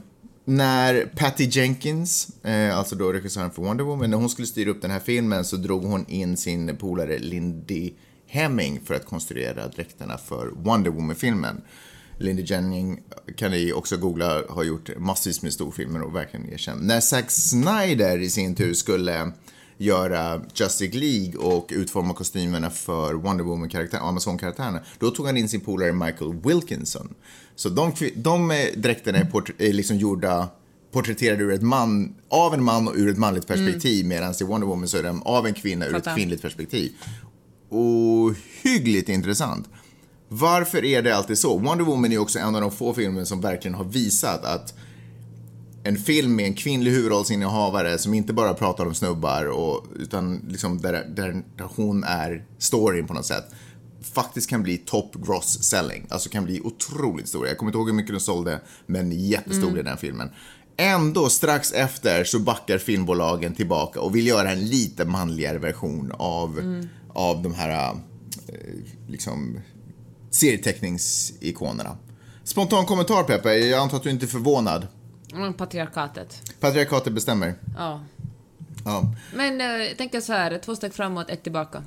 [0.45, 4.83] när Patty Jenkins, eh, alltså då regissören för Wonder Woman, när hon skulle styra upp
[4.83, 7.93] den här filmen så drog hon in sin polare Lindy
[8.35, 11.61] Hemming för att konstruera dräkterna för Wonder Woman-filmen.
[12.19, 12.99] Lindy Jennings
[13.37, 16.87] kan ni också googla, har gjort massvis med storfilmer och verkligen erkänd.
[16.87, 19.33] När Zack Snyder i sin tur skulle
[19.79, 25.61] göra Justice League och utforma kostymerna för Wonder Woman-karaktären, Amazon-karaktärerna, då tog han in sin
[25.61, 27.15] polare Michael Wilkinson.
[27.57, 30.49] Så de, de eh, dräkterna är, port- är liksom gjorda
[30.93, 34.67] porträtterade ur ett man, av en man och ur ett manligt perspektiv medan i Wonder
[34.67, 36.17] Woman så är de av en kvinna ur ett Fattar.
[36.17, 36.93] kvinnligt perspektiv.
[37.69, 39.69] Ohyggligt intressant.
[40.29, 41.59] Varför är det alltid så?
[41.59, 44.75] Wonder Woman är också en av de få filmer som verkligen har visat att
[45.85, 50.81] en film med en kvinnlig huvudrollsinnehavare som inte bara pratar om snubbar och, utan liksom
[50.81, 51.43] där, där,
[51.77, 53.45] hon är storyn på något sätt
[54.13, 56.07] faktiskt kan bli top gross selling.
[56.11, 57.47] Alltså kan bli otroligt stor.
[57.47, 60.31] Jag kommer inte ihåg hur mycket den sålde, men jättestor i den filmen.
[60.77, 66.61] Ändå strax efter så backar filmbolagen tillbaka och vill göra en lite manligare version av,
[67.15, 67.99] av de här eh,
[69.09, 69.61] liksom
[70.31, 71.97] serieteckningsikonerna.
[72.45, 74.87] Spontan kommentar Peppe, jag antar att du inte är förvånad.
[75.33, 76.53] Mm, Patriarkatet.
[76.61, 77.55] Patriarkatet bestämmer.
[77.77, 78.01] Ja.
[78.85, 79.15] Ja.
[79.35, 81.83] Men eh, jag tänker så här, två steg framåt, ett tillbaka.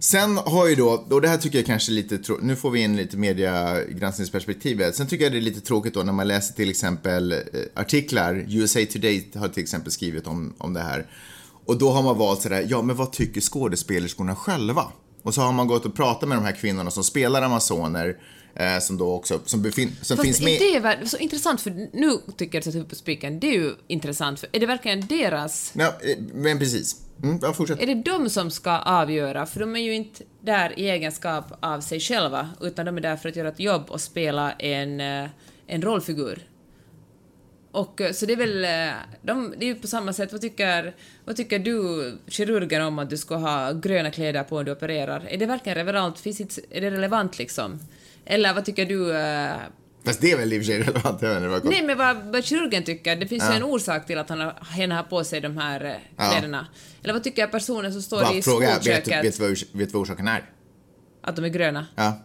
[0.00, 2.80] Sen har ju då, och det här tycker jag kanske är lite nu får vi
[2.80, 4.96] in lite mediegranskningsperspektivet.
[4.96, 7.38] Sen tycker jag det är lite tråkigt då när man läser till exempel eh,
[7.74, 11.06] artiklar, USA Today har till exempel skrivit om, om det här.
[11.68, 14.84] Och då har man valt sådär, ja men vad tycker skådespelerskorna själva?
[15.22, 18.16] Och så har man gått och pratat med de här kvinnorna som spelar Amazoner,
[18.54, 20.58] eh, som då också, som, befin- som Fast finns med.
[20.60, 23.46] det är väl så intressant, för nu tycker jag att sätta upp på spiken, det
[23.46, 25.72] är ju intressant, för är det verkligen deras...
[25.74, 26.96] Ja, eh, men precis.
[27.22, 27.80] Mm, ja, fortsätt.
[27.80, 29.46] Är det de som ska avgöra?
[29.46, 33.16] För de är ju inte där i egenskap av sig själva, utan de är där
[33.16, 35.30] för att göra ett jobb och spela en, eh,
[35.66, 36.48] en rollfigur.
[37.72, 40.40] Och eh, så det är väl, eh, de, det är ju på samma sätt, vad
[40.40, 44.72] tycker, vad tycker du kirurgen om att du ska ha gröna kläder på när du
[44.72, 45.26] opererar?
[45.28, 46.18] Är det verkligen relevant?
[46.20, 47.80] Finns det, är det relevant liksom?
[48.24, 49.16] Eller vad tycker du?
[49.16, 49.52] eh,
[50.04, 52.16] Fast det är väl i och för sig relevant, jag vet vad Nej, men vad,
[52.16, 53.54] vad kirurgen tycker, det finns ju Ja.
[53.54, 56.30] en orsak till att han har, hen har på sig de här eh, Ja.
[56.30, 56.66] kläderna.
[57.02, 60.02] Eller vad tycker personen som står Va, i vet, skolköket vet, ors- vet du vad
[60.02, 60.50] orsaken är?
[61.22, 61.86] att de är gröna?
[61.96, 62.18] Ja,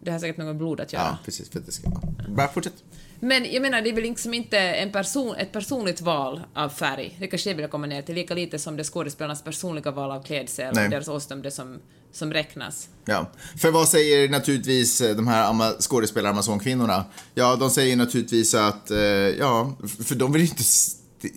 [0.00, 1.02] Det har säkert något blod att göra.
[1.02, 1.50] ja precis.
[1.50, 2.02] För att det ska vara.
[2.28, 2.84] Bara fortsätt.
[3.24, 7.16] Men jag menar, det är väl liksom inte en person, ett personligt val av färg.
[7.20, 10.10] Det kanske jag vill komma ner till, lika lite som det är skådespelarnas personliga val
[10.10, 10.84] av klädsel Nej.
[10.84, 11.08] och deras
[11.42, 11.78] det som,
[12.12, 12.88] som räknas.
[13.04, 17.04] Ja, för vad säger naturligtvis eh, de här ama- skådespelare Amazonkvinnorna?
[17.34, 20.64] Ja, de säger naturligtvis att, eh, ja, för de vill ju inte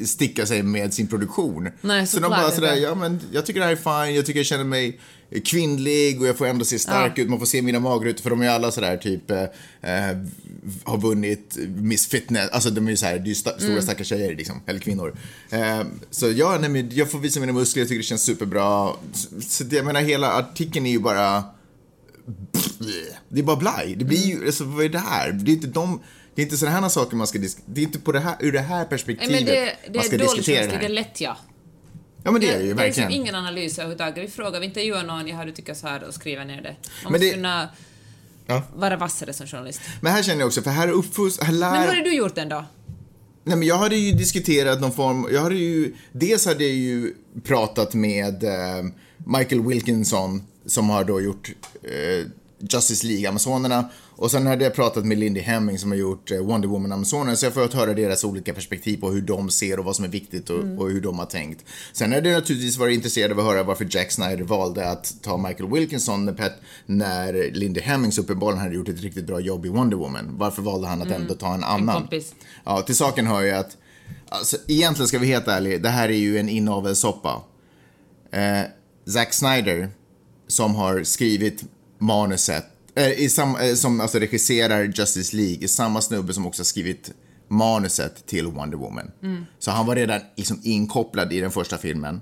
[0.08, 1.70] sticka sig med sin produktion.
[1.82, 4.26] Nej, så de såklart bara sådär, ja men jag tycker det här är fine, jag
[4.26, 5.00] tycker jag känner mig
[5.46, 7.24] kvinnlig och jag får ändå se stark Ja.
[7.24, 9.42] ut, man får se mina magrutor för de är alla sådär typ, eh,
[9.82, 10.18] eh,
[10.84, 13.62] har vunnit Miss Fitness, alltså de är ju såhär, det är ju sta- Mm.
[13.64, 15.18] stora stackars tjejer liksom, eller kvinnor.
[15.50, 18.92] Eh, så ja, nej, men jag får visa mina muskler, jag tycker det känns superbra.
[19.14, 21.44] Så, så det, jag menar hela artikeln är ju bara
[23.30, 23.96] det är bara blaj.
[23.98, 25.32] Det blir ju, alltså vad är det här?
[25.32, 26.00] Det är inte de,
[26.36, 27.74] det är inte sådana här saker man ska diskutera.
[27.74, 30.00] Det är inte på det här, ur det här Nej, perspektivet men det, det man
[30.00, 30.90] är ska diskutera det journalistik, det är här.
[30.90, 31.38] lätt ja.
[32.24, 33.10] Ja men det är det ju det är verkligen.
[33.10, 34.24] liksom ingen analys överhuvudtaget.
[34.24, 36.76] Vi frågar, vi intervjuar någon, jag har du tycker så här och skriver ner det.
[37.04, 37.70] Man Men måste det- kunna
[38.48, 38.64] Ja.
[38.76, 39.82] vara vassare som journalist.
[40.02, 41.72] Men här känner jag också, för här uppfos, här lär...
[41.72, 42.66] Men hur har du gjort den då?
[43.44, 47.14] Nej men jag hade ju diskuterat någon form, jag hade ju, dels hade jag ju
[47.44, 48.84] pratat med eh,
[49.18, 51.50] Michael Wilkinson som har då gjort
[51.84, 52.26] eh,
[52.70, 53.90] Justice League, Amazonerna.
[54.18, 57.36] Och sen hade jag pratat med Lindy Hemming som har gjort eh, Wonder Woman, Amazonerna.
[57.36, 60.06] Så jag har fått höra deras olika perspektiv på hur de ser och vad som
[60.06, 61.66] är viktigt och, och hur de har tänkt.
[61.94, 65.38] Sen hade jag naturligtvis varit intresserad av att höra varför Jack Snyder valde att ta
[65.38, 66.54] Michael Wilkinson när, Pat,
[66.86, 70.30] när Lindy Hemmings uppenbarligen hade gjort ett riktigt bra jobb i Wonder Woman.
[70.38, 72.02] Varför valde han att ändå ta en annan?
[72.02, 72.36] kompis.
[72.64, 73.78] Ja, till saken hör ju att,
[74.30, 77.42] alltså, egentligen ska vi helt ärliga, det här är ju en inavelssoppa.
[78.32, 78.62] Eh,
[79.08, 79.90] Zack Snyder,
[80.48, 81.64] som har skrivit
[81.98, 86.60] manuset, eh, i sam, eh, som alltså regisserar Justice League, är samma snubbe som också
[86.60, 87.12] har skrivit
[87.48, 89.12] manuset till Wonder Woman.
[89.60, 92.22] Så han var redan liksom inkopplad i den första filmen.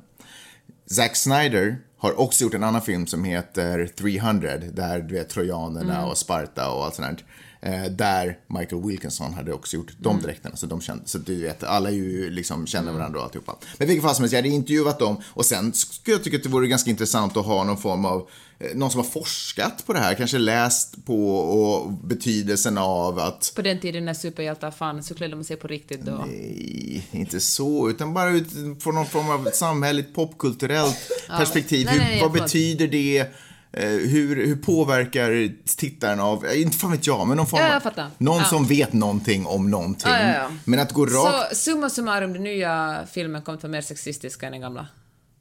[0.85, 6.05] Zack Snyder har också gjort en annan film som heter 300, där du vet trojanerna
[6.05, 7.25] och Sparta och allt sånt där.
[7.65, 11.63] Eh, där Michael Wilkinson hade också gjort de dräkterna, så de kände, så du vet,
[11.63, 13.55] alla ju liksom känner varandra och alltihopa.
[13.77, 16.43] Men vilket fall som helst, jag hade intervjuat dem och sen skulle jag tycka att
[16.43, 18.27] det vore ganska intressant att ha någon form av,
[18.59, 23.51] eh, någon som har forskat på det här, kanske läst på och betydelsen av att
[23.55, 26.25] På den tiden när superhjältar fanns så klädde man sig på riktigt då.
[26.27, 30.97] Nej, inte så, utan bara utifrån någon form av samhälleligt popkulturellt
[31.37, 31.85] perspektiv.
[31.85, 33.27] Nej, nej, hur, vad betyder det?
[33.77, 37.61] Eh, hur, hur påverkar tittaren av, eh, inte fan vet jag, men någon form
[37.95, 38.09] Ja.
[38.17, 38.43] Någon Ja.
[38.45, 40.11] som vet någonting om någonting.
[40.11, 40.51] Ja.
[40.65, 44.43] Men att gå rakt, Så summa summarum, den nya filmen kommer att vara mer sexistisk
[44.43, 44.87] än den gamla.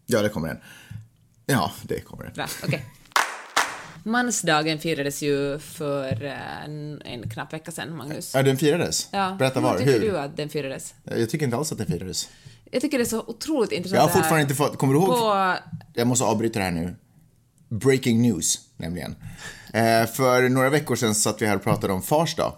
[0.06, 0.58] ja det kommer den.
[1.46, 2.32] Ja, det kommer den.
[2.34, 2.84] Bra, okej.
[4.04, 8.34] Mansdagen firades ju för eh, en, en knapp vecka sedan, Magnus.
[8.34, 9.08] Ja, den firades?
[9.12, 9.36] Ja.
[9.38, 10.00] Berätta var, Hur tycker hur?
[10.12, 10.94] du att den firades?
[11.04, 12.28] Jag tycker inte alls att den firades.
[12.70, 15.08] Jag tycker det är så otroligt intressant Jag har fortfarande inte fått, kommer du ihåg?
[15.08, 15.54] På,
[15.94, 16.94] Jag måste avbryta det här nu.
[17.80, 19.14] Breaking news, nämligen.
[19.74, 22.52] Eh, för några veckor sedan satt vi här och pratade om Fars dag.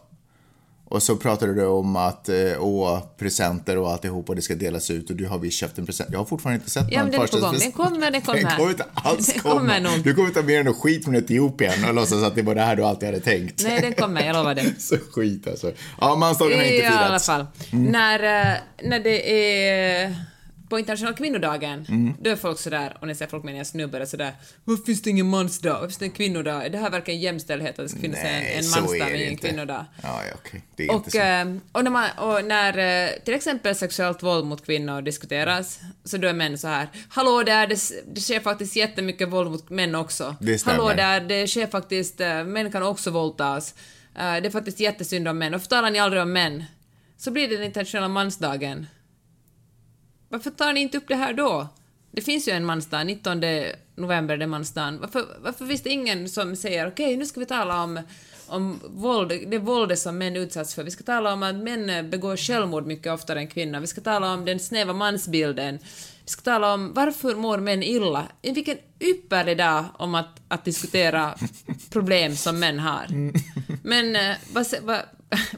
[0.88, 4.90] Och så pratade du om att, eh, åh, presenter och alltihop och det ska delas
[4.90, 6.09] ut och du har visst köpt en present.
[6.12, 7.20] Jag har fortfarande inte sett Ja, någon gång.
[7.20, 7.62] farsdagspresent.
[7.77, 8.40] Den kommer, den kommer.
[8.42, 9.81] Den kommer inte alls Den komma.
[10.05, 12.61] Du kommer ta med dig något skit från Etiopien och låtsas att det var det
[12.62, 13.62] här du alltid hade tänkt.
[13.64, 14.74] nej, den kommer, jag lovar det.
[14.79, 15.72] Så skit alltså.
[16.00, 17.29] Ja, mansdagen har inte I firats.
[17.29, 17.46] alla fall.
[17.72, 18.22] När,
[18.53, 19.31] eh, när det
[20.03, 20.16] är
[20.74, 22.14] på internationella kvinnodagen, Mm.
[22.20, 24.32] då är folk sådär, och när jag ser folk med en snubbe är sådär
[24.64, 25.72] Varför finns det ingen mansdag?
[25.72, 26.66] Varför finns det en kvinnodag?
[26.66, 29.30] Är det här verkligen jämställdhet att det ska finnas Nej, en, en mansdag men ingen
[29.32, 29.48] inte.
[29.48, 29.84] kvinnodag?
[30.02, 30.62] Ja, ja, okej.
[30.76, 31.18] Det är inte Och, så.
[31.18, 36.16] eh, och, när man, och när eh, till exempel sexuellt våld mot kvinnor diskuteras, så
[36.16, 37.76] då är män så här Hallå där, det,
[38.14, 40.37] det sker faktiskt jättemycket våld mot män också.
[40.40, 40.76] Det stämmer.
[40.78, 43.74] Hallå där, det sker faktiskt, eh, män kan också våldtas.
[44.16, 45.52] Eh, det är faktiskt jättesynd om män.
[45.52, 46.64] Varför talar ni aldrig om män?
[47.16, 48.87] Så blir det den internationella mansdagen.
[50.35, 51.68] Varför tar ni inte upp det här då?
[52.11, 53.42] Det finns ju en mansdag, 19
[53.94, 55.01] november, det är mansdagen.
[55.01, 58.01] Varför, varför finns det ingen som säger okej, nu ska vi tala om,
[58.47, 60.83] om våld, det våldet som män utsatts för.
[60.85, 63.81] Vi ska tala om att män begår självmord mycket oftare än kvinnor.
[63.81, 65.79] Vi ska tala om den snäva mansbilden.
[66.25, 68.29] Vi ska tala om varför mår män illa.
[68.42, 71.35] Vilken ypperlig dag om att, att diskutera
[71.90, 73.07] problem som män har.
[73.83, 75.01] Men eh, vad, vad, vad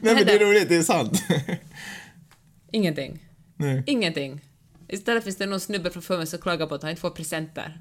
[0.01, 1.23] Nej, men det är roligt, det är sant.
[2.71, 3.19] Ingenting.
[3.55, 3.83] Nej.
[3.85, 4.41] Ingenting.
[4.89, 7.79] Istället finns det någon snubbe från Fummen som klagar på att han inte får presenter.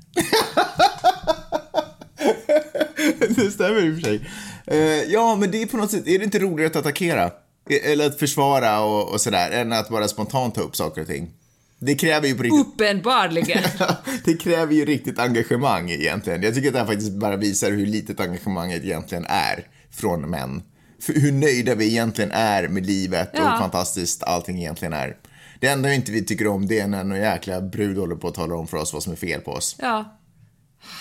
[3.29, 4.31] det stämmer i och för sig.
[4.67, 7.31] Eh, ja, men det är på något sätt, är det inte roligare att attackera?
[7.71, 11.31] eller att försvara och, och sådär, än att bara spontant ta upp saker och ting.
[11.79, 12.67] Det kräver ju på riktigt...
[12.67, 13.63] Uppenbarligen.
[14.25, 16.43] det kräver ju riktigt engagemang egentligen.
[16.43, 20.63] Jag tycker att det här faktiskt bara visar hur litet engagemanget egentligen är från män.
[21.01, 23.51] För hur nöjda vi egentligen är med livet och Ja.
[23.51, 25.17] hur fantastiskt allting egentligen är.
[25.61, 28.29] Det enda vi inte vi tycker om det är när någon jäkla brud håller på
[28.29, 29.77] att tala om för oss vad som är fel på oss.
[29.79, 30.19] Ja.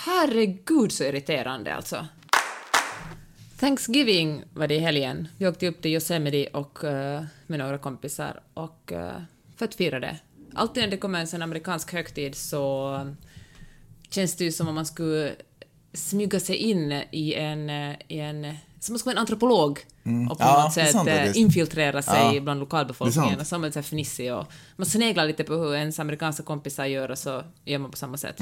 [0.06, 2.08] Herregud så irriterande alltså.
[3.60, 5.28] Thanksgiving var det i helgen.
[5.38, 9.12] Vi åkte upp till Yosemite och, uh, med några kompisar och, uh,
[9.56, 10.20] för att fira det.
[10.54, 13.06] Alltid när det kommer en sån amerikansk högtid så eh,
[14.10, 15.36] känns det ju som om man skulle
[15.94, 17.70] smyga sig in i en,
[18.08, 20.28] i en som man skulle vara en antropolog och på Mm.
[20.40, 23.64] Ja, något är sätt sant eh, infiltrera sig Ja, bland är lokalbefolkningen och en sån
[23.64, 24.46] här fnissig och
[24.76, 28.18] man sneglar lite på hur ens amerikanska kompisar gör och så gör man på samma
[28.18, 28.36] sätt.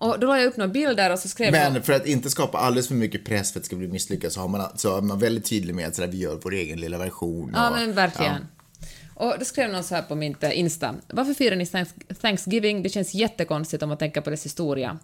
[0.00, 1.60] Och då la jag upp några bilder och så skrev jag...
[1.62, 1.72] Mm.
[1.72, 4.32] Men för att inte skapa alldeles för mycket press för att det ska bli misslyckat
[4.32, 6.80] så, har man, så är man väldigt tydlig med att sådär, vi gör vår egen
[6.80, 7.52] lilla version.
[7.54, 8.46] Ja, och- men verkligen.
[9.14, 10.94] Och då skrev någon så här på mitt eh, Insta.
[11.08, 12.82] Varför firar ni Thanks- Thanksgiving?
[12.82, 14.98] Det känns jättekonstigt om man tänker på dess historia.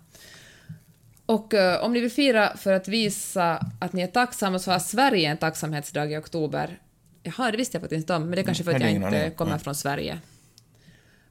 [1.26, 4.78] Och eh, om ni vill fira för att visa att ni är tacksamma så har
[4.78, 6.78] Sverige en tacksamhetsdag i oktober.
[7.22, 9.30] Jaha, det visste jag faktiskt inte om, men det är kanske för att jag inte
[9.36, 10.18] kommer från Sverige.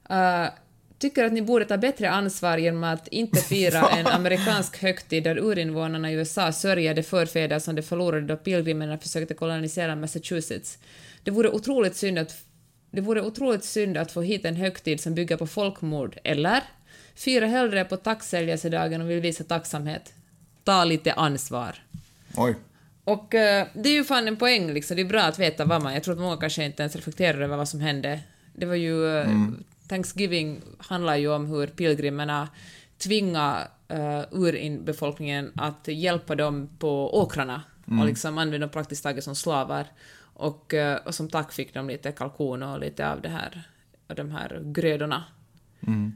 [0.10, 0.46] Eh,
[0.98, 5.38] tycker att ni borde ta bättre ansvar genom att inte fira en amerikansk högtid där
[5.38, 10.78] urinvånarna i USA sörjer de förfäder som de förlorade då pilgrimerna försökte kolonisera Massachusetts.
[11.24, 12.46] Det vore otroligt synd att
[12.92, 16.64] det vore otroligt synd att få hit en högtid som bygger på folkmord, eller?
[17.16, 20.14] Fira hellre på tacksägelsedagen och vill visa tacksamhet.
[20.64, 21.76] Ta lite ansvar.
[22.36, 22.56] Oj.
[23.04, 25.84] Och eh, det är ju fan en poäng liksom, det är bra att veta vad
[25.84, 25.94] man...
[25.94, 28.20] Jag tror att många kanske inte ens reflekterar över vad som hände.
[28.54, 29.18] Det var ju...
[29.18, 29.28] eh,
[29.88, 32.50] Thanksgiving handlar ju om hur pilgrimerna
[32.98, 37.62] tvingar uh, urinbefolkningen att hjälpa dem på åkrarna
[38.00, 39.86] och liksom använda dem praktiskt taget som slavar.
[40.34, 43.64] Och, eh, och som tack fick de lite kalkon och lite av det här,
[44.08, 45.24] av de här grödorna.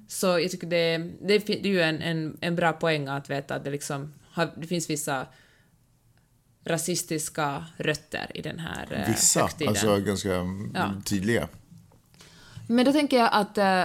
[0.07, 3.55] Så jag tycker det, det, det är ju en, en, en bra poäng att veta
[3.55, 5.27] att det liksom har, det finns vissa
[6.65, 9.69] rasistiska rötter i den här eh, Vissa, högtiden.
[9.69, 10.29] alltså ganska
[10.73, 10.93] Ja.
[11.05, 11.47] tydliga.
[12.67, 13.83] Men då tänker jag att eh,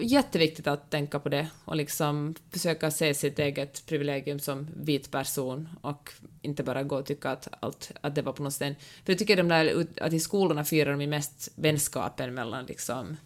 [0.00, 5.68] jätteviktigt att tänka på det och liksom försöka se sitt eget privilegium som vit person
[5.80, 8.76] och inte bara gå och tycka att, allt, att det var på något sätt...
[9.04, 13.16] För jag tycker de där, att i skolorna firar de mest vänskapen mellan liksom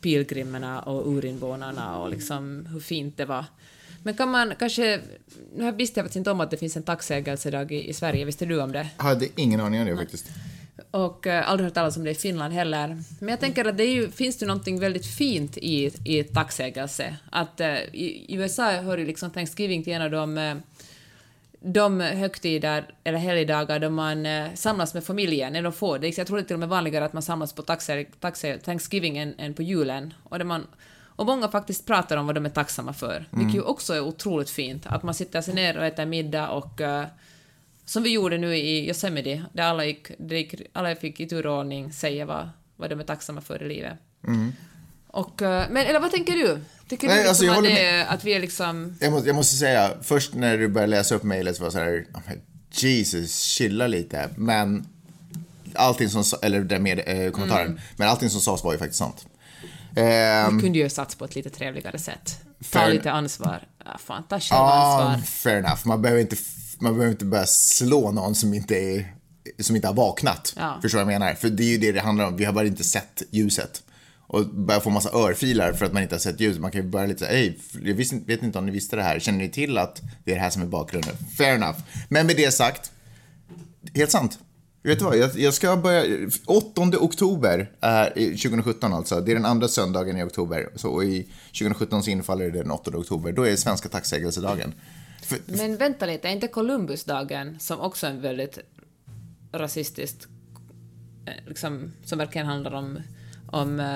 [0.00, 3.44] pilgrimerna och urinvånarna och liksom hur fint det var.
[4.02, 5.00] Men kan man kanske...
[5.56, 8.24] Nu här visste jag faktiskt inte om att det finns en tacksägelsedag i, i Sverige,
[8.24, 8.86] visste du om det?
[8.96, 10.26] Hade ingen aning om det faktiskt.
[10.90, 13.02] och eh, aldrig hört talas om det i Finland heller.
[13.20, 17.16] Men jag tänker att det ju, finns det någonting väldigt fint i, i tacksägelse.
[17.30, 20.54] Att eh, i, i USA hör ju liksom Thanksgiving till en av de, eh,
[21.60, 26.18] de högtider eller helgdagar då man eh, samlas med familjen, när de får det.
[26.18, 29.18] Jag tror det är till och med vanligare att man samlas på tacksä, tacksä, Thanksgiving
[29.18, 30.14] än, än på julen.
[30.22, 30.66] Och, där man,
[31.00, 34.50] och många faktiskt pratar om vad de är tacksamma för, vilket ju också är otroligt
[34.50, 34.86] fint.
[34.86, 37.06] Att man sitter sig ner och äter middag och eh,
[37.84, 41.46] som vi gjorde nu i Yosemite, där alla, gick, det gick, alla fick i tur
[41.46, 43.94] och ordning säga vad, vad de är tacksamma för i livet.
[45.06, 46.60] Och, eh, men, eller vad tänker du?
[46.88, 48.96] Tycker Nej, du alltså, liksom jag att, det, att vi är liksom...
[49.00, 51.72] Jag måste, jag måste säga, först när du började läsa upp mejlet så var jag
[51.72, 54.28] så här, "Ja, men Jesus, chilla lite.
[54.36, 54.86] Men
[55.74, 57.80] allting som, eller det med eh, kommentaren, Mm.
[57.96, 59.26] men allting som sades var ju faktiskt sant.
[59.96, 62.40] Ehm, Vi kunde ju satsa på ett lite trevligare sätt.
[62.72, 63.66] Ta Fair- lite ansvar.
[63.84, 65.26] Ja, fan, ta själv Ja, ansvar.
[65.26, 65.80] fair enough.
[65.84, 66.36] Man behöver inte,
[66.78, 69.14] man behöver inte börja slå någon som inte, är,
[69.60, 70.54] som inte har vaknat.
[70.56, 70.78] Ja.
[70.82, 71.34] Förstår du vad jag menar?
[71.34, 72.36] För det är ju det det handlar om.
[72.36, 73.82] Vi har bara inte sett ljuset.
[74.28, 76.60] Och börja få massa örfilar för att man inte har sett ljuset.
[76.60, 77.94] Man kan ju börja lite så hej, jag
[78.26, 79.18] vet inte om ni visste det här.
[79.18, 81.14] Känner ni till att det är det här som är bakgrunden?
[81.38, 81.78] Fair enough.
[82.08, 82.92] Men med det sagt,
[83.94, 84.38] helt sant.
[84.82, 89.34] Vet du vad, jag, jag ska börja, 8 oktober eh, är, 2017 alltså, det är
[89.34, 90.68] den andra söndagen i oktober.
[90.74, 94.74] Så och i 2017 så infaller det den 8 oktober, då är det svenska tacksägelsedagen.
[95.46, 98.58] Men vänta lite, är inte Columbusdagen, som också är en väldigt
[99.52, 100.16] rasistisk,
[101.26, 102.98] eh, Liksom, som verkligen handlar om
[103.52, 103.86] om eh,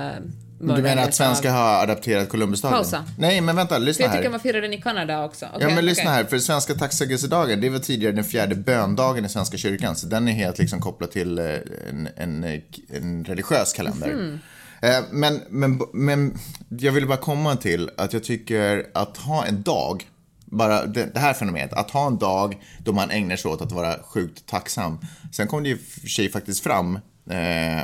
[0.77, 2.75] du menar att svenska av- har adapterat Columbusdagen?
[2.75, 3.05] Pausa.
[3.19, 4.31] Nej, men vänta, lyssna jag tycker här.
[4.31, 5.45] man firar den i Kanada också.
[5.45, 6.15] Ja, Okej, men lyssna okej.
[6.15, 10.29] här, för svenska tacksägelsedagen, det var tidigare den fjärde böndagen i Svenska kyrkan, så den
[10.29, 11.45] är helt liksom kopplad till eh,
[11.91, 12.61] en, en, eh,
[12.97, 14.39] en religiös kalender.
[14.83, 16.39] Eh, Men, men, men
[16.69, 20.07] jag vill bara komma till att jag tycker att ha en dag,
[20.45, 23.73] bara det, det här fenomenet, att ha en dag då man ägnar sig åt att
[23.73, 24.99] vara sjukt tacksam.
[25.33, 26.97] Sen kom det ju för sig faktiskt fram
[27.31, 27.83] eh,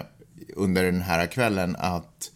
[0.57, 2.31] under den här kvällen att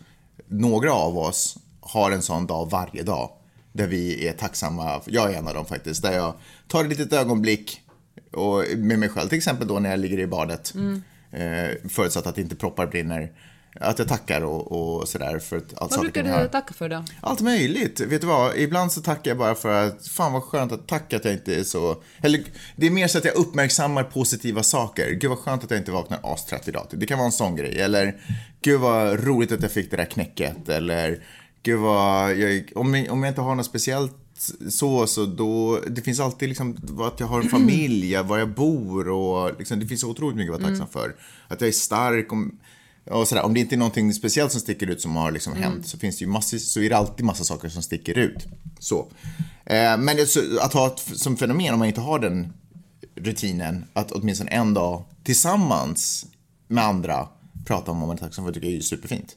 [0.46, 3.30] några av oss har en sån dag varje dag.
[3.72, 6.34] Där vi är tacksamma, jag är en av dem faktiskt, där jag
[6.68, 7.80] tar ett litet ögonblick
[8.32, 10.74] och med mig själv, till exempel då när jag ligger i badet.
[11.30, 13.32] Eh, förutsatt att inte proppar brinner.
[13.81, 17.05] Att jag tackar och, och sådär för att allt Vad brukar du tacka för då?
[17.20, 18.01] allt möjligt.
[18.01, 18.57] Vet du vad?
[18.57, 21.55] Ibland så tackar jag bara för att fan vad skönt att tacka att jag inte
[21.55, 22.03] är så...
[22.20, 22.45] Eller
[22.77, 25.11] det är mer så att jag uppmärksammar positiva saker.
[25.11, 26.87] Gud vad skönt att jag inte vaknar astrött idag.
[26.91, 27.81] Det kan vara en sån grej.
[27.81, 28.20] Eller
[28.62, 30.68] gud vad roligt att jag fick det där knäcket.
[30.68, 31.25] Eller
[31.62, 32.35] gud vad...
[32.35, 34.16] Jag, om, jag, om jag inte har något speciellt
[34.68, 35.81] så, så då...
[35.89, 39.87] Det finns alltid liksom att jag har en familj, var jag bor och liksom, det
[39.87, 41.14] finns otroligt mycket att vara tacksam för.
[41.49, 42.33] Att jag är stark.
[42.33, 42.59] Om,
[43.11, 43.42] och sådär.
[43.42, 46.18] Om det inte är någonting speciellt som sticker ut som har liksom hänt så finns
[46.18, 48.46] det ju massor, så är det alltid massa saker som sticker ut.
[48.78, 49.09] Så.
[49.64, 52.53] Eh, men det, så, att ha ett, som fenomen, om man inte har den
[53.14, 56.26] rutinen, att åtminstone en dag tillsammans
[56.68, 57.28] med andra
[57.66, 59.36] prata om vad man är tacksam för, tycker jag är superfint.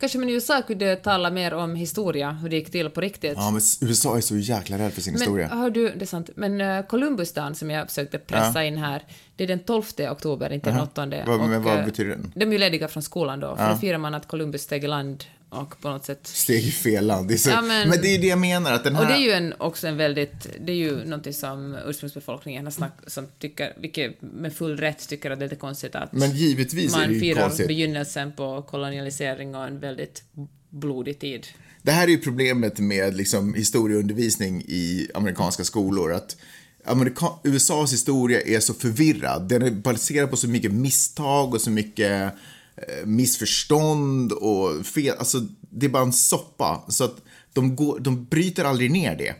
[0.00, 3.32] Kanske man i USA kunde tala mer om historia, hur det gick till på riktigt.
[3.36, 5.48] Ja, men USA är så jäkla rädd för sin Men historia.
[5.48, 9.02] har du, det är sant, men uh, Columbusdagen som jag försökte pressa in här,
[9.36, 11.06] det är den 12 oktober, inte den 8.
[11.26, 12.32] Vad- men vad eh, betyder den?
[12.34, 14.88] De är ju lediga från skolan då, för då firar man att Columbus steg i
[14.88, 15.24] land
[15.56, 16.20] och på något sätt...
[16.26, 17.28] Steg i fel land.
[17.28, 17.88] Det är så, Ja, men...
[17.88, 19.02] men- det är det jag menar, att den här...
[19.02, 22.70] Och det är ju en, också en väldigt, det är ju någonting som ursprungsbefolkningen har
[22.70, 26.30] snack, som tycker, vilket med full rätt tycker att det är lite konstigt att Men
[26.36, 27.68] givetvis är man det ju firar konstigt.
[27.68, 30.22] begynnelsen på kolonialisering och en väldigt
[30.70, 31.46] blodig tid.
[31.82, 36.12] Det här är ju problemet med liksom, historieundervisning i amerikanska skolor.
[36.12, 36.36] Att
[36.84, 39.48] Amerika USAs historia är så förvirrad.
[39.48, 42.32] Den är baserad på så mycket misstag och så mycket
[42.76, 45.16] Eh, missförstånd och fel.
[45.18, 46.84] Alltså, det är bara en soppa.
[46.88, 47.16] Så att
[47.52, 49.34] de, går, de bryter aldrig ner det.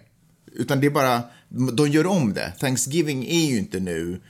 [0.53, 1.23] Utan det är bara,
[1.73, 2.53] de gör om det.
[2.61, 4.21] Thanksgiving är ju inte nu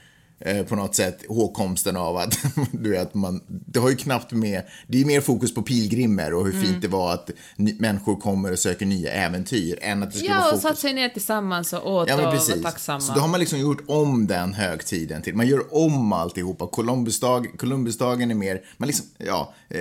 [0.67, 2.37] på något sätt hågkomsten av att,
[2.71, 6.45] du vet, man, det har ju knappt med, det är mer fokus på pilgrimer och
[6.45, 6.65] hur Mm.
[6.65, 10.39] fint det var att människor kommer och söker nya äventyr än att det skulle vara
[10.39, 10.61] Ja, och fokus.
[10.63, 12.55] satt sig ner tillsammans och åt Ja, men och precis.
[12.55, 12.99] var tacksamma.
[12.99, 16.67] Så då har man liksom gjort om den högtiden till, man gör om alltihopa.
[16.67, 19.53] Columbusdag, Columbusdagen är mer, man liksom, ja.
[19.69, 19.79] Eh,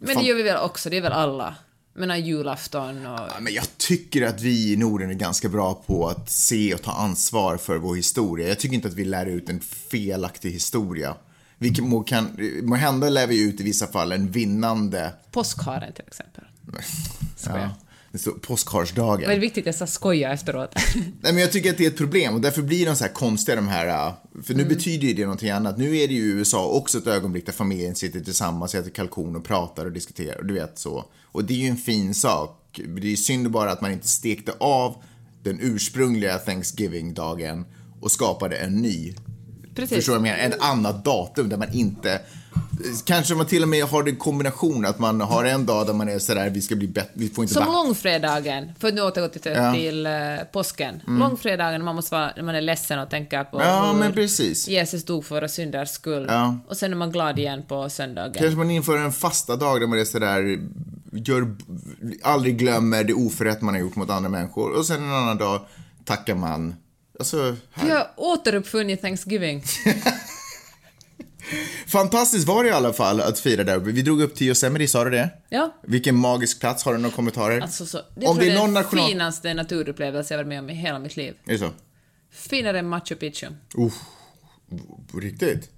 [0.00, 1.54] Men det gör vi väl också, det är väl alla.
[1.96, 3.20] Menar julafton och...
[3.20, 6.82] Ja, men jag tycker att vi i Norden är ganska bra på att se och
[6.82, 8.48] ta ansvar för vår historia.
[8.48, 11.14] Jag tycker inte att vi lär ut en felaktig historia.
[11.58, 15.12] Vi kan, må, kan, må hända lär vi ut i vissa fall en vinnande...
[15.30, 16.44] Påskharen till exempel.
[17.36, 17.58] Skojar.
[17.58, 17.85] Ja,
[18.16, 19.30] det står påskharsdagen.
[19.30, 20.74] Är viktigt att jag ska skoja efteråt.
[20.94, 23.12] Nej, men jag tycker att det är ett problem och därför blir de så här
[23.12, 25.78] konstiga de här, äh, för nu betyder ju det någonting annat.
[25.78, 29.36] Nu är det ju i USA också ett ögonblick där familjen sitter tillsammans, äter kalkon
[29.36, 31.04] och pratar och diskuterar och du vet så.
[31.24, 32.80] Och det är ju en fin sak.
[33.00, 34.96] Det är synd bara att man inte stekte av
[35.42, 37.64] den ursprungliga Thanksgiving-dagen
[38.00, 39.14] och skapade en ny.
[39.74, 39.96] Precis.
[39.96, 40.48] Förstår du vad jag menar?
[40.48, 42.20] Ett annat datum där man inte
[43.04, 46.08] Kanske man till och med har en kombination att man har en dag där man
[46.08, 49.00] är sådär, vi ska bli bättre, vi får inte Som back- långfredagen, för att nu
[49.02, 49.72] återgå till, Ja.
[49.74, 50.12] till eh,
[50.52, 51.02] påsken.
[51.06, 54.68] Långfredagen, man måste vara, man är ledsen och tänka på Ja, hur men precis.
[54.68, 56.26] Jesus dog för våra synders skull.
[56.28, 56.58] Ja.
[56.68, 58.32] Och sen är man glad igen på söndagen.
[58.38, 60.58] Kanske man inför en fasta dag där man är sådär,
[61.12, 61.56] gör,
[62.22, 64.78] aldrig glömmer det oförrätt man har gjort mot andra människor.
[64.78, 65.60] Och sen en annan dag
[66.04, 66.74] tackar man.
[67.18, 67.94] Alltså, Vi här.
[67.96, 69.62] har återuppfunnit Thanksgiving.
[71.86, 73.78] Fantastiskt var det i alla fall att fira där.
[73.78, 75.30] Vi drog upp till Yosemite, sa du det?
[75.48, 75.74] Ja.
[75.82, 77.60] Vilken magisk plats, har du några kommentarer?
[77.60, 79.08] Alltså så, det Om det är någon den national...
[79.08, 81.34] finaste naturupplevelse jag varit med om i hela mitt liv.
[81.46, 81.70] Är det så?
[82.30, 83.46] Finare än Machu Picchu.
[83.78, 83.92] Uh,
[85.12, 85.70] på riktigt?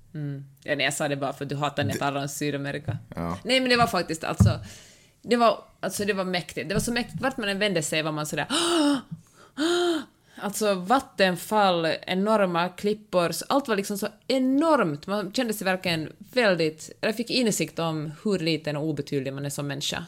[0.63, 2.99] Ja, nej, jag sa det bara för att du hatar Nepal och Sydamerika.
[3.17, 3.39] Ja.
[3.45, 4.61] Nej, men det var faktiskt alltså...
[5.23, 6.69] Det var, alltså, det var mäktigt.
[6.69, 7.23] Det var så mäktigt.
[7.23, 8.47] Vart man än vände sig var man sådär...
[10.41, 15.07] Alltså vattenfall, enorma klippor, allt var liksom så enormt.
[15.07, 16.91] Man kände sig verkligen väldigt...
[17.01, 20.05] Jag fick insikt om hur liten och obetydlig man är som människa.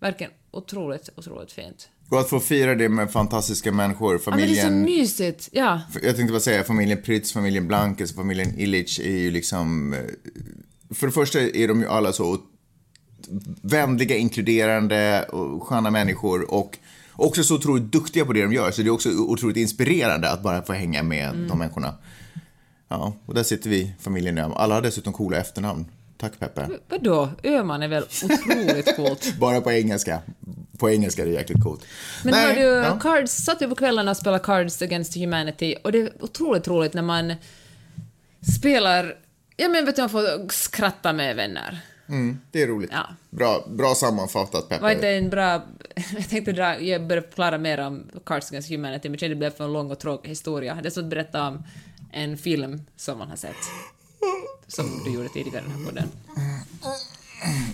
[0.00, 1.88] Verkligen otroligt, otroligt fint.
[2.10, 4.82] Och att få fira det med fantastiska människor, Ja, men det är så familjen...
[4.82, 5.48] mysigt.
[5.52, 5.80] Ja.
[6.02, 9.92] Jag tänkte bara säga, familjen Prytz, familjen Blankes, familjen Illich är ju liksom...
[9.92, 10.00] eh,
[10.94, 12.38] För det första är de ju alla så
[13.62, 16.78] vänliga, inkluderande och sköna människor och
[17.16, 18.70] också så otroligt duktiga på det de gör.
[18.70, 21.48] Så det är också otroligt inspirerande att bara få hänga med Mm.
[21.48, 21.94] de människorna.
[22.88, 24.56] Ja, och där sitter vi, familjen Öhman.
[24.56, 25.86] Alla har dessutom coola efternamn.
[26.18, 26.68] Tack Peppe.
[26.88, 27.28] Vadå?
[27.42, 29.34] Öhman är väl otroligt coolt?
[29.38, 30.20] Bara på engelska.
[30.78, 31.84] På engelska är det jäkligt coolt.
[32.24, 32.98] Men Nej, har du, ja.
[33.00, 36.94] Cards, satt vi på kvällarna och spelade Cards Against Humanity och det är otroligt roligt
[36.94, 37.34] när man
[38.60, 39.14] spelar,
[39.56, 41.80] ja men vet du, man får skratta med vänner.
[42.08, 42.90] Mm, det är roligt.
[42.92, 43.06] Ja.
[43.30, 44.82] Bra, bra sammanfattat Peppe.
[44.82, 45.64] Var inte en bra...
[46.16, 49.64] Jag tänkte dra, jag började förklara mer om Cards Against Humanity, men det blev för
[49.64, 50.78] en lång och tråkig historia.
[50.82, 51.62] Det är som att berätta om
[52.12, 53.56] en film som man har sett.
[54.68, 56.08] Som du gjorde tidigare i den här podden.
[56.36, 56.94] Ja,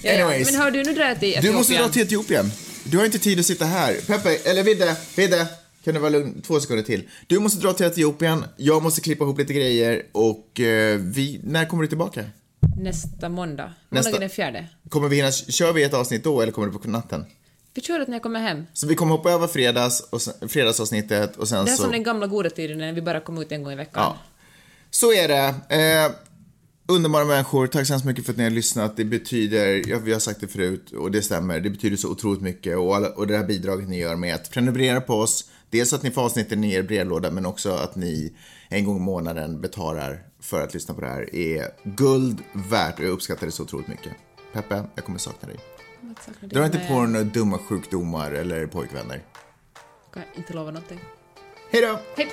[0.02, 0.14] ja.
[0.14, 0.52] Anyways.
[0.52, 1.54] Men hör du, nu drar jag till Du Etiopien.
[1.54, 2.50] måste dra till Etiopien.
[2.84, 3.96] Du har inte tid att sitta här.
[4.06, 5.46] Peppe, eller Vidde, Vidde,
[5.84, 7.08] kan du vara lugn två sekunder till?
[7.26, 11.64] Du måste dra till Etiopien, jag måste klippa ihop lite grejer och eh, vi, när
[11.66, 12.24] kommer du tillbaka?
[12.82, 13.72] Nästa måndag.
[13.88, 14.66] Nästa- Måndagen den fjärde.
[14.88, 17.24] Kommer vi hinna, kör vi ett avsnitt då eller kommer det på natten?
[17.74, 18.66] Vi kör det när jag kommer hem.
[18.72, 21.82] Så vi kommer hoppa över fredags och sen, fredagsavsnittet och sen Det är så...
[21.82, 24.02] som den gamla goda tiden när vi bara kom ut en gång i veckan.
[24.02, 24.16] Ja.
[24.90, 25.54] Så är det.
[25.76, 26.12] Eh,
[26.88, 28.96] underbara människor, tack så hemskt mycket för att ni har lyssnat.
[28.96, 32.42] Det betyder, ja, vi har sagt det förut och det stämmer, det betyder så otroligt
[32.42, 35.92] mycket och, alla, och det här bidraget ni gör med att prenumerera på oss, dels
[35.92, 38.32] att ni får avsnitten i er brevlåda men också att ni
[38.68, 43.04] en gång i månaden betalar för att lyssna på det här är guld värt och
[43.04, 44.12] jag uppskattar det så otroligt mycket.
[44.52, 45.58] Peppe, jag kommer sakna dig.
[46.40, 49.22] Dra inte på några dumma sjukdomar eller pojkvänner.
[50.12, 51.00] Kan jag inte lova någonting.
[51.70, 51.98] Hej då!
[52.16, 52.30] Hej!